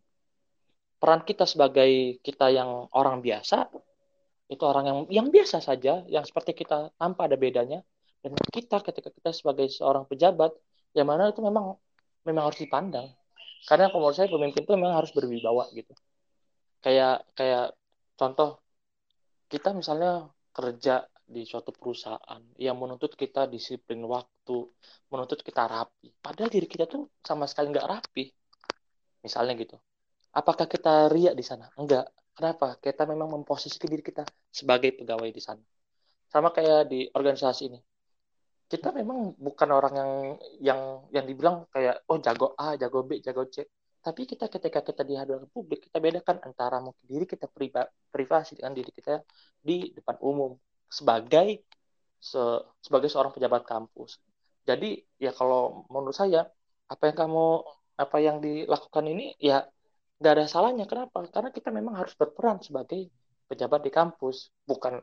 peran 0.98 1.22
kita 1.22 1.46
sebagai 1.46 2.18
kita 2.20 2.50
yang 2.50 2.90
orang 2.92 3.22
biasa 3.22 3.70
itu 4.48 4.64
orang 4.64 4.84
yang 4.88 4.98
yang 5.12 5.26
biasa 5.28 5.61
saja, 5.61 6.02
yang 6.08 6.24
seperti 6.24 6.56
kita 6.56 6.90
tanpa 6.96 7.28
ada 7.28 7.37
bedanya. 7.37 7.84
Dan 8.24 8.34
kita 8.50 8.80
ketika 8.82 9.12
kita 9.12 9.30
sebagai 9.30 9.68
seorang 9.70 10.08
pejabat, 10.08 10.50
yang 10.96 11.06
mana 11.06 11.30
itu 11.30 11.44
memang 11.44 11.76
memang 12.24 12.50
harus 12.50 12.58
dipandang. 12.58 13.12
Karena 13.68 13.92
kalau 13.92 14.08
menurut 14.08 14.16
saya 14.16 14.32
pemimpin 14.32 14.64
itu 14.64 14.72
memang 14.72 14.96
harus 14.96 15.12
berwibawa 15.12 15.68
gitu. 15.76 15.92
Kayak 16.80 17.28
kayak 17.37 17.76
contoh 18.16 18.64
kita 19.52 19.76
misalnya 19.76 20.32
kerja 20.56 21.04
di 21.28 21.44
suatu 21.44 21.70
perusahaan 21.76 22.40
yang 22.56 22.80
menuntut 22.80 23.12
kita 23.12 23.44
disiplin 23.52 24.00
waktu, 24.08 24.56
menuntut 25.12 25.44
kita 25.44 25.68
rapi. 25.68 26.08
Padahal 26.24 26.48
diri 26.48 26.64
kita 26.64 26.88
tuh 26.88 27.12
sama 27.20 27.44
sekali 27.44 27.68
nggak 27.68 27.84
rapi. 27.84 28.24
Misalnya 29.20 29.52
gitu. 29.61 29.76
Apakah 30.38 30.70
kita 30.70 31.11
riak 31.11 31.35
di 31.35 31.42
sana? 31.42 31.66
Enggak. 31.74 32.07
Kenapa? 32.31 32.79
Kita 32.79 33.03
memang 33.11 33.35
memposisikan 33.35 33.90
diri 33.90 34.07
kita 34.07 34.22
sebagai 34.55 34.94
pegawai 34.94 35.27
di 35.35 35.42
sana. 35.42 35.59
Sama 36.31 36.55
kayak 36.55 36.87
di 36.87 37.11
organisasi 37.11 37.62
ini. 37.66 37.81
Kita 38.70 38.94
memang 38.94 39.35
bukan 39.35 39.68
orang 39.74 39.94
yang 39.98 40.12
yang 40.62 40.81
yang 41.11 41.24
dibilang 41.27 41.66
kayak 41.74 42.07
oh 42.07 42.22
jago 42.22 42.55
A, 42.55 42.79
jago 42.79 43.03
B, 43.03 43.18
jago 43.18 43.51
C. 43.51 43.66
Tapi 43.98 44.31
kita 44.31 44.46
ketika 44.46 44.81
kita 44.87 45.03
di 45.03 45.18
hadapan 45.18 45.51
publik 45.51 45.90
kita 45.90 45.98
bedakan 45.98 46.38
antara 46.46 46.79
mungkin 46.79 47.03
diri 47.03 47.27
kita 47.27 47.51
priva, 47.51 47.90
privasi 48.14 48.55
dengan 48.55 48.79
diri 48.79 48.94
kita 48.94 49.18
di 49.59 49.90
depan 49.90 50.22
umum 50.22 50.55
sebagai 50.87 51.66
se, 52.22 52.38
sebagai 52.79 53.11
seorang 53.11 53.35
pejabat 53.35 53.66
kampus. 53.66 54.22
Jadi 54.62 55.03
ya 55.18 55.35
kalau 55.35 55.83
menurut 55.90 56.14
saya 56.14 56.46
apa 56.87 57.03
yang 57.11 57.16
kamu 57.27 57.46
apa 57.98 58.16
yang 58.22 58.38
dilakukan 58.38 59.05
ini 59.11 59.35
ya 59.42 59.66
nggak 60.18 60.33
ada 60.35 60.44
salahnya 60.52 60.85
kenapa? 60.90 61.18
Karena 61.35 61.50
kita 61.57 61.68
memang 61.78 61.94
harus 62.00 62.14
berperan 62.20 62.59
sebagai 62.66 63.00
pejabat 63.48 63.81
di 63.87 63.90
kampus. 63.98 64.37
Bukan 64.70 64.94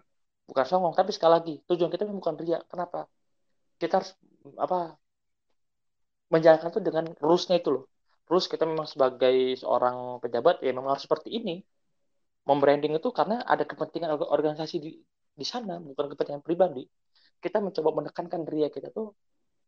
bukan 0.49 0.65
songong 0.69 0.93
tapi 0.99 1.09
sekali 1.15 1.31
lagi 1.37 1.53
tujuan 1.67 1.89
kita 1.93 2.03
bukan 2.05 2.35
ria 2.41 2.59
kenapa? 2.71 2.99
Kita 3.81 3.93
harus 3.99 4.11
apa 4.65 4.95
menjalankan 6.33 6.69
itu 6.73 6.81
dengan 6.87 7.05
rulesnya 7.23 7.55
itu 7.61 7.69
loh. 7.75 7.85
Rules 8.29 8.47
kita 8.49 8.65
memang 8.65 8.87
sebagai 8.89 9.35
seorang 9.61 10.17
pejabat 10.23 10.55
ya 10.65 10.71
memang 10.73 10.97
harus 10.97 11.05
seperti 11.05 11.29
ini. 11.39 11.61
Membranding 12.49 12.93
itu 12.99 13.09
karena 13.09 13.41
ada 13.41 13.65
kepentingan 13.65 14.09
organisasi 14.21 14.75
di 14.85 14.91
di 15.39 15.45
sana 15.45 15.81
bukan 15.81 16.05
kepentingan 16.13 16.43
pribadi. 16.45 16.83
Kita 17.43 17.57
mencoba 17.61 17.89
menekankan 18.01 18.41
ria 18.49 18.67
kita 18.75 18.89
tuh 18.97 19.13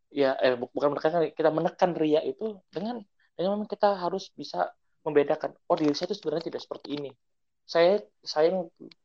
ya 0.09 0.33
eh 0.39 0.55
bukan 0.57 0.89
menekankan 0.93 1.21
kita 1.37 1.49
menekan 1.51 1.91
ria 2.01 2.21
itu 2.23 2.57
dengan 2.73 2.95
dengan 3.35 3.49
memang 3.57 3.69
kita 3.69 3.89
harus 4.03 4.23
bisa 4.33 4.71
membedakan 5.05 5.53
oh 5.69 5.75
diri 5.77 5.93
saya 5.93 6.13
itu 6.13 6.17
sebenarnya 6.21 6.49
tidak 6.53 6.61
seperti 6.65 6.87
ini. 6.97 7.11
Saya 7.67 7.99
saya 8.23 8.53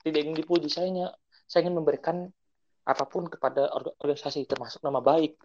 tidak 0.06 0.20
ingin 0.22 0.36
dipuji 0.38 0.68
saya 0.70 0.88
saya 1.50 1.60
ingin 1.66 1.76
memberikan 1.82 2.30
apa 2.82 3.04
pun 3.06 3.26
kepada 3.30 3.70
organisasi 4.02 4.46
termasuk 4.46 4.82
nama 4.82 5.02
baik. 5.02 5.38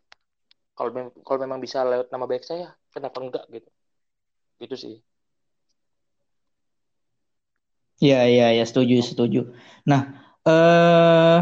Kalau 0.77 0.93
mem 0.93 1.10
kalau 1.25 1.39
memang 1.41 1.57
bisa 1.62 1.81
lewat 1.81 2.13
nama 2.13 2.25
baik 2.29 2.45
saya 2.45 2.73
kenapa 2.93 3.17
enggak 3.21 3.45
gitu. 3.49 3.69
Gitu 4.62 4.75
sih. 4.77 4.95
Iya, 7.97 8.29
iya, 8.29 8.45
ya, 8.53 8.63
setuju, 8.69 9.01
setuju. 9.01 9.57
Nah, 9.89 10.01
eh 10.45 11.39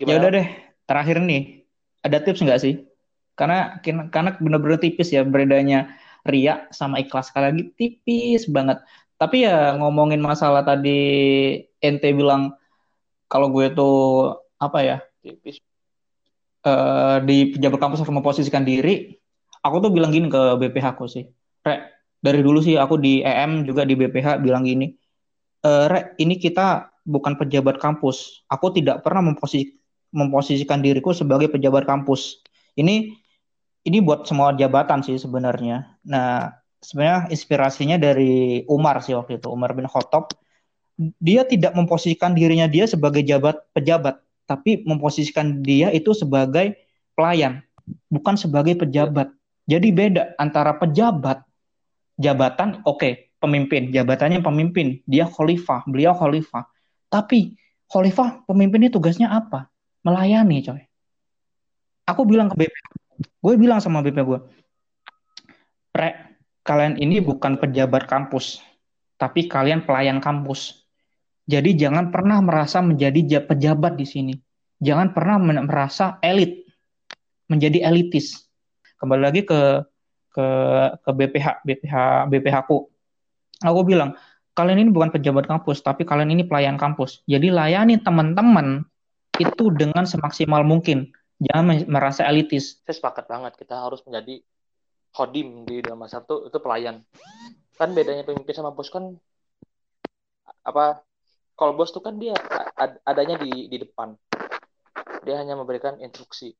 ya 0.00 0.16
udah 0.16 0.30
deh, 0.32 0.46
terakhir 0.88 1.20
nih, 1.20 1.68
ada 2.00 2.16
tips 2.24 2.40
nggak 2.40 2.60
sih? 2.64 2.88
Karena 3.36 3.76
karena 4.08 4.40
benar-benar 4.40 4.80
tipis 4.80 5.12
ya 5.12 5.20
beredanya 5.20 5.92
Ria 6.24 6.66
sama 6.72 6.98
ikhlas 7.00 7.30
sekali 7.30 7.44
lagi 7.52 7.64
tipis 7.76 8.48
banget. 8.48 8.80
Tapi 9.20 9.46
ya 9.46 9.76
ngomongin 9.78 10.20
masalah 10.24 10.64
tadi 10.64 11.00
ente 11.78 12.08
bilang 12.16 12.56
kalau 13.28 13.52
gue 13.52 13.70
tuh 13.76 13.96
apa 14.58 14.78
ya? 14.80 14.96
Tipis. 15.20 15.60
Uh, 16.64 17.20
di 17.28 17.52
pejabat 17.52 17.76
kampus 17.76 18.00
harus 18.00 18.12
memposisikan 18.12 18.64
diri. 18.64 19.20
Aku 19.60 19.84
tuh 19.84 19.92
bilang 19.92 20.12
gini 20.12 20.32
ke 20.32 20.42
BPH 20.60 20.96
aku 20.96 21.04
sih. 21.08 21.28
Rek, 21.64 21.80
dari 22.24 22.40
dulu 22.40 22.60
sih 22.64 22.76
aku 22.80 22.96
di 22.96 23.20
EM 23.20 23.68
juga 23.68 23.84
di 23.84 23.96
BPH 23.96 24.40
bilang 24.40 24.64
gini 24.64 24.92
uh, 25.64 25.84
Rek, 25.88 26.20
ini 26.20 26.36
kita 26.36 26.92
bukan 27.08 27.40
pejabat 27.40 27.80
kampus. 27.80 28.44
Aku 28.52 28.70
tidak 28.70 29.00
pernah 29.00 29.24
memposisi, 29.24 29.80
memposisikan 30.12 30.84
diriku 30.84 31.16
sebagai 31.16 31.48
pejabat 31.48 31.88
kampus. 31.88 32.44
Ini 32.76 33.16
ini 33.84 34.00
buat 34.00 34.24
semua 34.24 34.56
jabatan 34.56 35.04
sih 35.04 35.20
sebenarnya. 35.20 35.96
Nah, 36.08 36.56
sebenarnya 36.80 37.28
inspirasinya 37.28 37.96
dari 38.00 38.64
Umar 38.68 39.04
sih 39.04 39.12
waktu 39.12 39.36
itu, 39.40 39.48
Umar 39.52 39.76
bin 39.76 39.88
Khattab. 39.88 40.32
Dia 41.20 41.42
tidak 41.44 41.74
memposisikan 41.74 42.32
dirinya 42.32 42.70
dia 42.70 42.86
sebagai 42.86 43.20
jabat 43.26 43.60
pejabat, 43.74 44.22
tapi 44.46 44.86
memposisikan 44.86 45.60
dia 45.60 45.90
itu 45.90 46.14
sebagai 46.14 46.78
pelayan, 47.18 47.60
bukan 48.08 48.38
sebagai 48.38 48.78
pejabat. 48.78 49.28
Jadi 49.66 49.90
beda 49.90 50.38
antara 50.38 50.76
pejabat, 50.78 51.42
jabatan, 52.20 52.84
oke, 52.86 53.00
okay, 53.00 53.12
pemimpin, 53.42 53.90
jabatannya 53.90 54.40
pemimpin, 54.40 55.02
dia 55.04 55.26
khalifah, 55.26 55.82
beliau 55.90 56.14
khalifah. 56.14 56.64
Tapi 57.10 57.58
khalifah 57.90 58.46
pemimpinnya 58.46 58.88
tugasnya 58.88 59.34
apa? 59.34 59.68
Melayani, 60.06 60.62
coy. 60.62 60.82
Aku 62.04 62.28
bilang 62.28 62.52
ke 62.52 62.56
BP, 62.60 62.74
gue 63.18 63.54
bilang 63.58 63.78
sama 63.78 64.02
BP 64.02 64.18
gue, 64.24 64.40
Rek, 65.94 66.14
kalian 66.66 66.98
ini 66.98 67.22
bukan 67.22 67.58
pejabat 67.58 68.10
kampus, 68.10 68.58
tapi 69.20 69.46
kalian 69.46 69.86
pelayan 69.86 70.18
kampus. 70.18 70.86
Jadi 71.44 71.76
jangan 71.76 72.08
pernah 72.08 72.40
merasa 72.40 72.80
menjadi 72.80 73.44
pejabat 73.44 74.00
di 74.00 74.06
sini. 74.08 74.34
Jangan 74.80 75.12
pernah 75.12 75.36
merasa 75.38 76.16
elit, 76.24 76.64
menjadi 77.46 77.84
elitis. 77.84 78.48
Kembali 78.96 79.22
lagi 79.22 79.44
ke 79.44 79.84
ke 80.34 80.46
ke 81.06 81.10
BPH 81.14 81.62
BPH 81.62 81.94
BPH 82.26 82.56
ku 82.66 82.90
aku 83.62 83.80
bilang 83.86 84.18
kalian 84.58 84.82
ini 84.82 84.90
bukan 84.90 85.14
pejabat 85.14 85.46
kampus 85.46 85.78
tapi 85.86 86.02
kalian 86.02 86.34
ini 86.34 86.42
pelayan 86.42 86.74
kampus 86.74 87.22
jadi 87.30 87.54
layani 87.54 88.02
teman-teman 88.02 88.82
itu 89.38 89.70
dengan 89.78 90.02
semaksimal 90.02 90.66
mungkin 90.66 91.14
jangan 91.46 91.84
merasa 91.88 92.26
elitis. 92.28 92.80
Saya 92.84 92.96
sepakat 92.96 93.24
banget 93.28 93.52
kita 93.60 93.76
harus 93.78 94.00
menjadi 94.08 94.40
hodim 95.14 95.62
di 95.68 95.84
dalam 95.84 96.00
masa 96.00 96.24
itu 96.24 96.48
itu 96.48 96.58
pelayan. 96.58 97.04
Kan 97.76 97.92
bedanya 97.92 98.26
pemimpin 98.26 98.54
sama 98.54 98.74
bos 98.74 98.90
kan 98.90 99.14
apa 100.64 101.04
kalau 101.54 101.76
bos 101.76 101.92
tuh 101.92 102.02
kan 102.02 102.16
dia 102.18 102.34
adanya 103.06 103.36
di 103.38 103.68
di 103.68 103.76
depan. 103.78 104.16
Dia 105.24 105.40
hanya 105.40 105.56
memberikan 105.56 105.96
instruksi. 106.02 106.52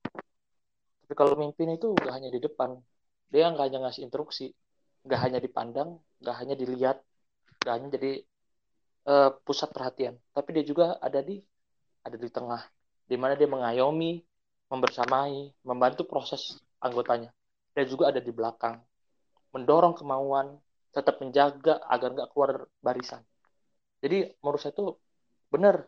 Tapi 1.05 1.13
kalau 1.13 1.37
pemimpin 1.37 1.77
itu 1.77 1.93
gak 2.01 2.17
hanya 2.17 2.33
di 2.33 2.41
depan 2.41 2.81
dia 3.35 3.51
nggak 3.51 3.67
hanya 3.67 3.79
ngasih 3.83 4.07
instruksi 4.07 4.55
nggak 5.03 5.21
hanya 5.21 5.39
dipandang 5.43 5.99
nggak 6.23 6.37
hanya 6.39 6.55
dilihat 6.55 7.03
nggak 7.61 7.75
hanya 7.75 7.89
jadi 7.99 8.13
uh, 9.11 9.31
pusat 9.43 9.75
perhatian. 9.75 10.15
Tapi 10.31 10.49
dia 10.55 10.65
juga 10.65 10.95
ada 11.03 11.19
di 11.19 11.43
ada 12.07 12.15
di 12.15 12.31
tengah 12.31 12.63
di 13.11 13.17
mana 13.19 13.35
dia 13.35 13.51
mengayomi 13.51 14.23
membersamai 14.69 15.53
membantu 15.65 16.09
proses 16.09 16.59
anggotanya. 16.81 17.31
Dan 17.75 17.85
juga 17.91 18.15
ada 18.15 18.23
di 18.23 18.31
belakang. 18.31 18.79
Mendorong 19.51 19.99
kemauan 19.99 20.59
tetap 20.95 21.19
menjaga 21.19 21.83
agar 21.91 22.15
nggak 22.15 22.29
keluar 22.31 22.71
barisan. 22.79 23.23
Jadi 23.99 24.31
menurut 24.43 24.61
saya 24.63 24.75
itu 24.75 24.95
benar. 25.51 25.87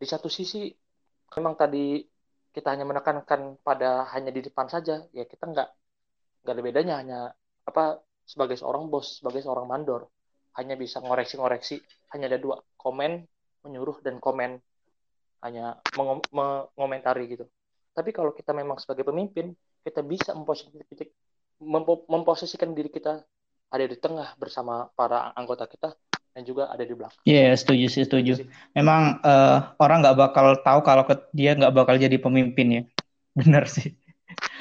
Di 0.00 0.06
satu 0.08 0.32
sisi 0.32 0.72
memang 1.36 1.54
tadi 1.54 2.02
kita 2.50 2.74
hanya 2.74 2.88
menekankan 2.88 3.62
pada 3.62 4.10
hanya 4.10 4.34
di 4.34 4.42
depan 4.42 4.66
saja 4.66 5.06
ya 5.14 5.22
kita 5.28 5.44
nggak 5.46 5.68
nggak 6.42 6.54
ada 6.56 6.62
bedanya. 6.64 6.94
Hanya 6.98 7.18
apa 7.68 8.02
sebagai 8.26 8.58
seorang 8.58 8.86
bos, 8.90 9.18
sebagai 9.22 9.42
seorang 9.42 9.66
mandor, 9.66 10.06
hanya 10.58 10.74
bisa 10.78 11.02
ngoreksi-ngoreksi, 11.02 11.82
hanya 12.14 12.30
ada 12.30 12.38
dua, 12.38 12.62
komen, 12.78 13.26
menyuruh, 13.66 13.98
dan 14.06 14.22
komen, 14.22 14.58
hanya 15.42 15.78
mengomentari 15.98 17.26
gitu. 17.26 17.46
Tapi 17.90 18.14
kalau 18.14 18.30
kita 18.30 18.54
memang 18.54 18.78
sebagai 18.78 19.02
pemimpin, 19.02 19.50
kita 19.82 20.06
bisa 20.06 20.30
memposisikan, 20.32 22.70
diri 22.72 22.88
kita 22.88 23.20
ada 23.70 23.84
di 23.86 23.96
tengah 23.98 24.34
bersama 24.38 24.86
para 24.94 25.34
anggota 25.34 25.66
kita 25.66 25.94
dan 26.30 26.42
juga 26.46 26.70
ada 26.70 26.86
di 26.86 26.94
belakang. 26.94 27.18
Iya, 27.26 27.50
yeah, 27.50 27.54
setuju 27.58 27.86
sih, 27.90 28.06
setuju. 28.06 28.46
Memang 28.74 29.18
uh, 29.26 29.74
orang 29.82 30.06
nggak 30.06 30.18
bakal 30.18 30.46
tahu 30.62 30.80
kalau 30.86 31.02
dia 31.34 31.58
nggak 31.58 31.74
bakal 31.74 31.98
jadi 31.98 32.18
pemimpin 32.18 32.66
ya. 32.70 32.82
Benar 33.38 33.66
sih. 33.66 33.98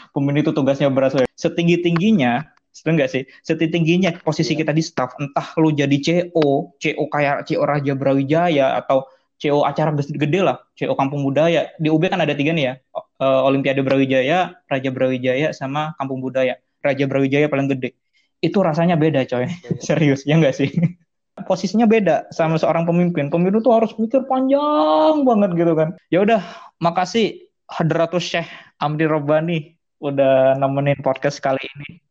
Pemimpin 0.10 0.42
itu 0.42 0.54
tugasnya 0.54 0.90
berat. 0.90 1.14
Setinggi 1.38 1.86
tingginya 1.86 2.50
Setuju 2.70 2.94
nggak 2.96 3.12
sih? 3.12 3.24
Setingginya 3.44 4.10
posisi 4.22 4.54
yeah. 4.54 4.60
kita 4.64 4.72
di 4.72 4.84
staff, 4.86 5.18
entah 5.18 5.58
lu 5.58 5.74
jadi 5.74 5.98
CO, 6.00 6.78
CO 6.78 7.04
kayak 7.10 7.50
CO 7.50 7.66
Raja 7.66 7.94
Brawijaya 7.98 8.78
atau 8.78 9.10
CO 9.40 9.66
acara 9.66 9.92
gede-gede 9.96 10.40
lah, 10.46 10.62
CO 10.78 10.94
Kampung 10.96 11.26
Budaya. 11.26 11.74
Di 11.76 11.90
UB 11.92 12.08
kan 12.08 12.22
ada 12.22 12.36
tiga 12.36 12.56
nih 12.56 12.72
ya, 12.72 12.74
uh, 13.20 13.46
Olimpiade 13.46 13.84
Brawijaya, 13.84 14.58
Raja 14.66 14.90
Brawijaya, 14.90 15.52
sama 15.52 15.94
Kampung 16.00 16.24
Budaya. 16.24 16.58
Raja 16.80 17.06
Brawijaya 17.06 17.52
paling 17.52 17.68
gede. 17.68 17.96
Itu 18.40 18.64
rasanya 18.64 18.96
beda 18.96 19.28
coy, 19.28 19.52
serius, 19.86 20.24
ya 20.24 20.40
nggak 20.40 20.56
sih? 20.56 20.72
Posisinya 21.48 21.88
beda 21.88 22.28
sama 22.36 22.60
seorang 22.60 22.84
pemimpin. 22.84 23.32
Pemimpin 23.32 23.64
tuh 23.64 23.72
harus 23.72 23.96
mikir 23.96 24.28
panjang 24.28 25.24
banget 25.24 25.56
gitu 25.56 25.72
kan. 25.76 25.96
Ya 26.12 26.20
udah, 26.24 26.44
makasih 26.84 27.48
Hadratus 27.70 28.26
Syekh 28.28 28.50
Amri 28.82 29.08
Robbani 29.08 29.80
udah 30.04 30.58
nemenin 30.60 31.00
podcast 31.00 31.40
kali 31.40 31.62
ini. 31.64 32.04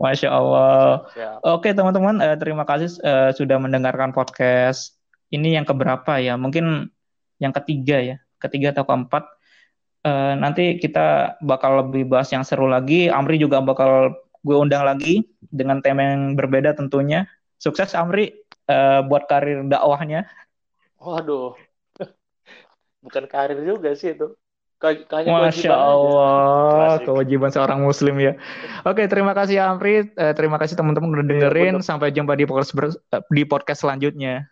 Masya 0.00 0.28
Allah. 0.34 1.06
Oke 1.46 1.70
teman-teman, 1.70 2.18
uh, 2.18 2.34
terima 2.34 2.66
kasih 2.66 2.90
uh, 3.06 3.30
sudah 3.36 3.60
mendengarkan 3.60 4.10
podcast. 4.10 4.98
Ini 5.30 5.60
yang 5.60 5.66
keberapa 5.68 6.18
ya? 6.18 6.34
Mungkin 6.34 6.90
yang 7.38 7.54
ketiga 7.54 8.02
ya, 8.02 8.16
ketiga 8.42 8.74
atau 8.74 8.82
keempat. 8.82 9.24
Uh, 10.02 10.34
nanti 10.34 10.82
kita 10.82 11.38
bakal 11.38 11.86
lebih 11.86 12.10
bahas 12.10 12.26
yang 12.34 12.42
seru 12.42 12.66
lagi. 12.66 13.06
Amri 13.06 13.38
juga 13.38 13.62
bakal 13.62 14.18
gue 14.42 14.56
undang 14.58 14.82
lagi 14.82 15.22
dengan 15.38 15.78
tema 15.78 16.02
yang 16.14 16.34
berbeda 16.34 16.74
tentunya. 16.74 17.30
Sukses 17.62 17.94
Amri 17.94 18.34
uh, 18.66 19.06
buat 19.06 19.30
karir 19.30 19.62
dakwahnya. 19.70 20.26
Waduh, 20.98 21.54
bukan 23.06 23.24
karir 23.30 23.62
juga 23.62 23.94
sih 23.94 24.14
itu. 24.18 24.34
Masya 24.82 25.70
Allah, 25.70 26.98
aja. 26.98 27.06
kewajiban 27.06 27.54
seorang 27.54 27.86
muslim 27.86 28.18
ya. 28.18 28.34
Oke, 28.82 29.06
terima 29.06 29.30
kasih 29.30 29.62
Amri, 29.62 30.10
eh, 30.10 30.34
terima 30.34 30.58
kasih 30.58 30.74
teman-teman 30.74 31.14
udah 31.14 31.22
iya, 31.22 31.30
dengerin. 31.46 31.78
Sampai 31.86 32.10
jumpa 32.10 32.34
di 32.34 32.50
podcast 32.50 32.74
di 33.30 33.42
podcast 33.46 33.86
selanjutnya. 33.86 34.50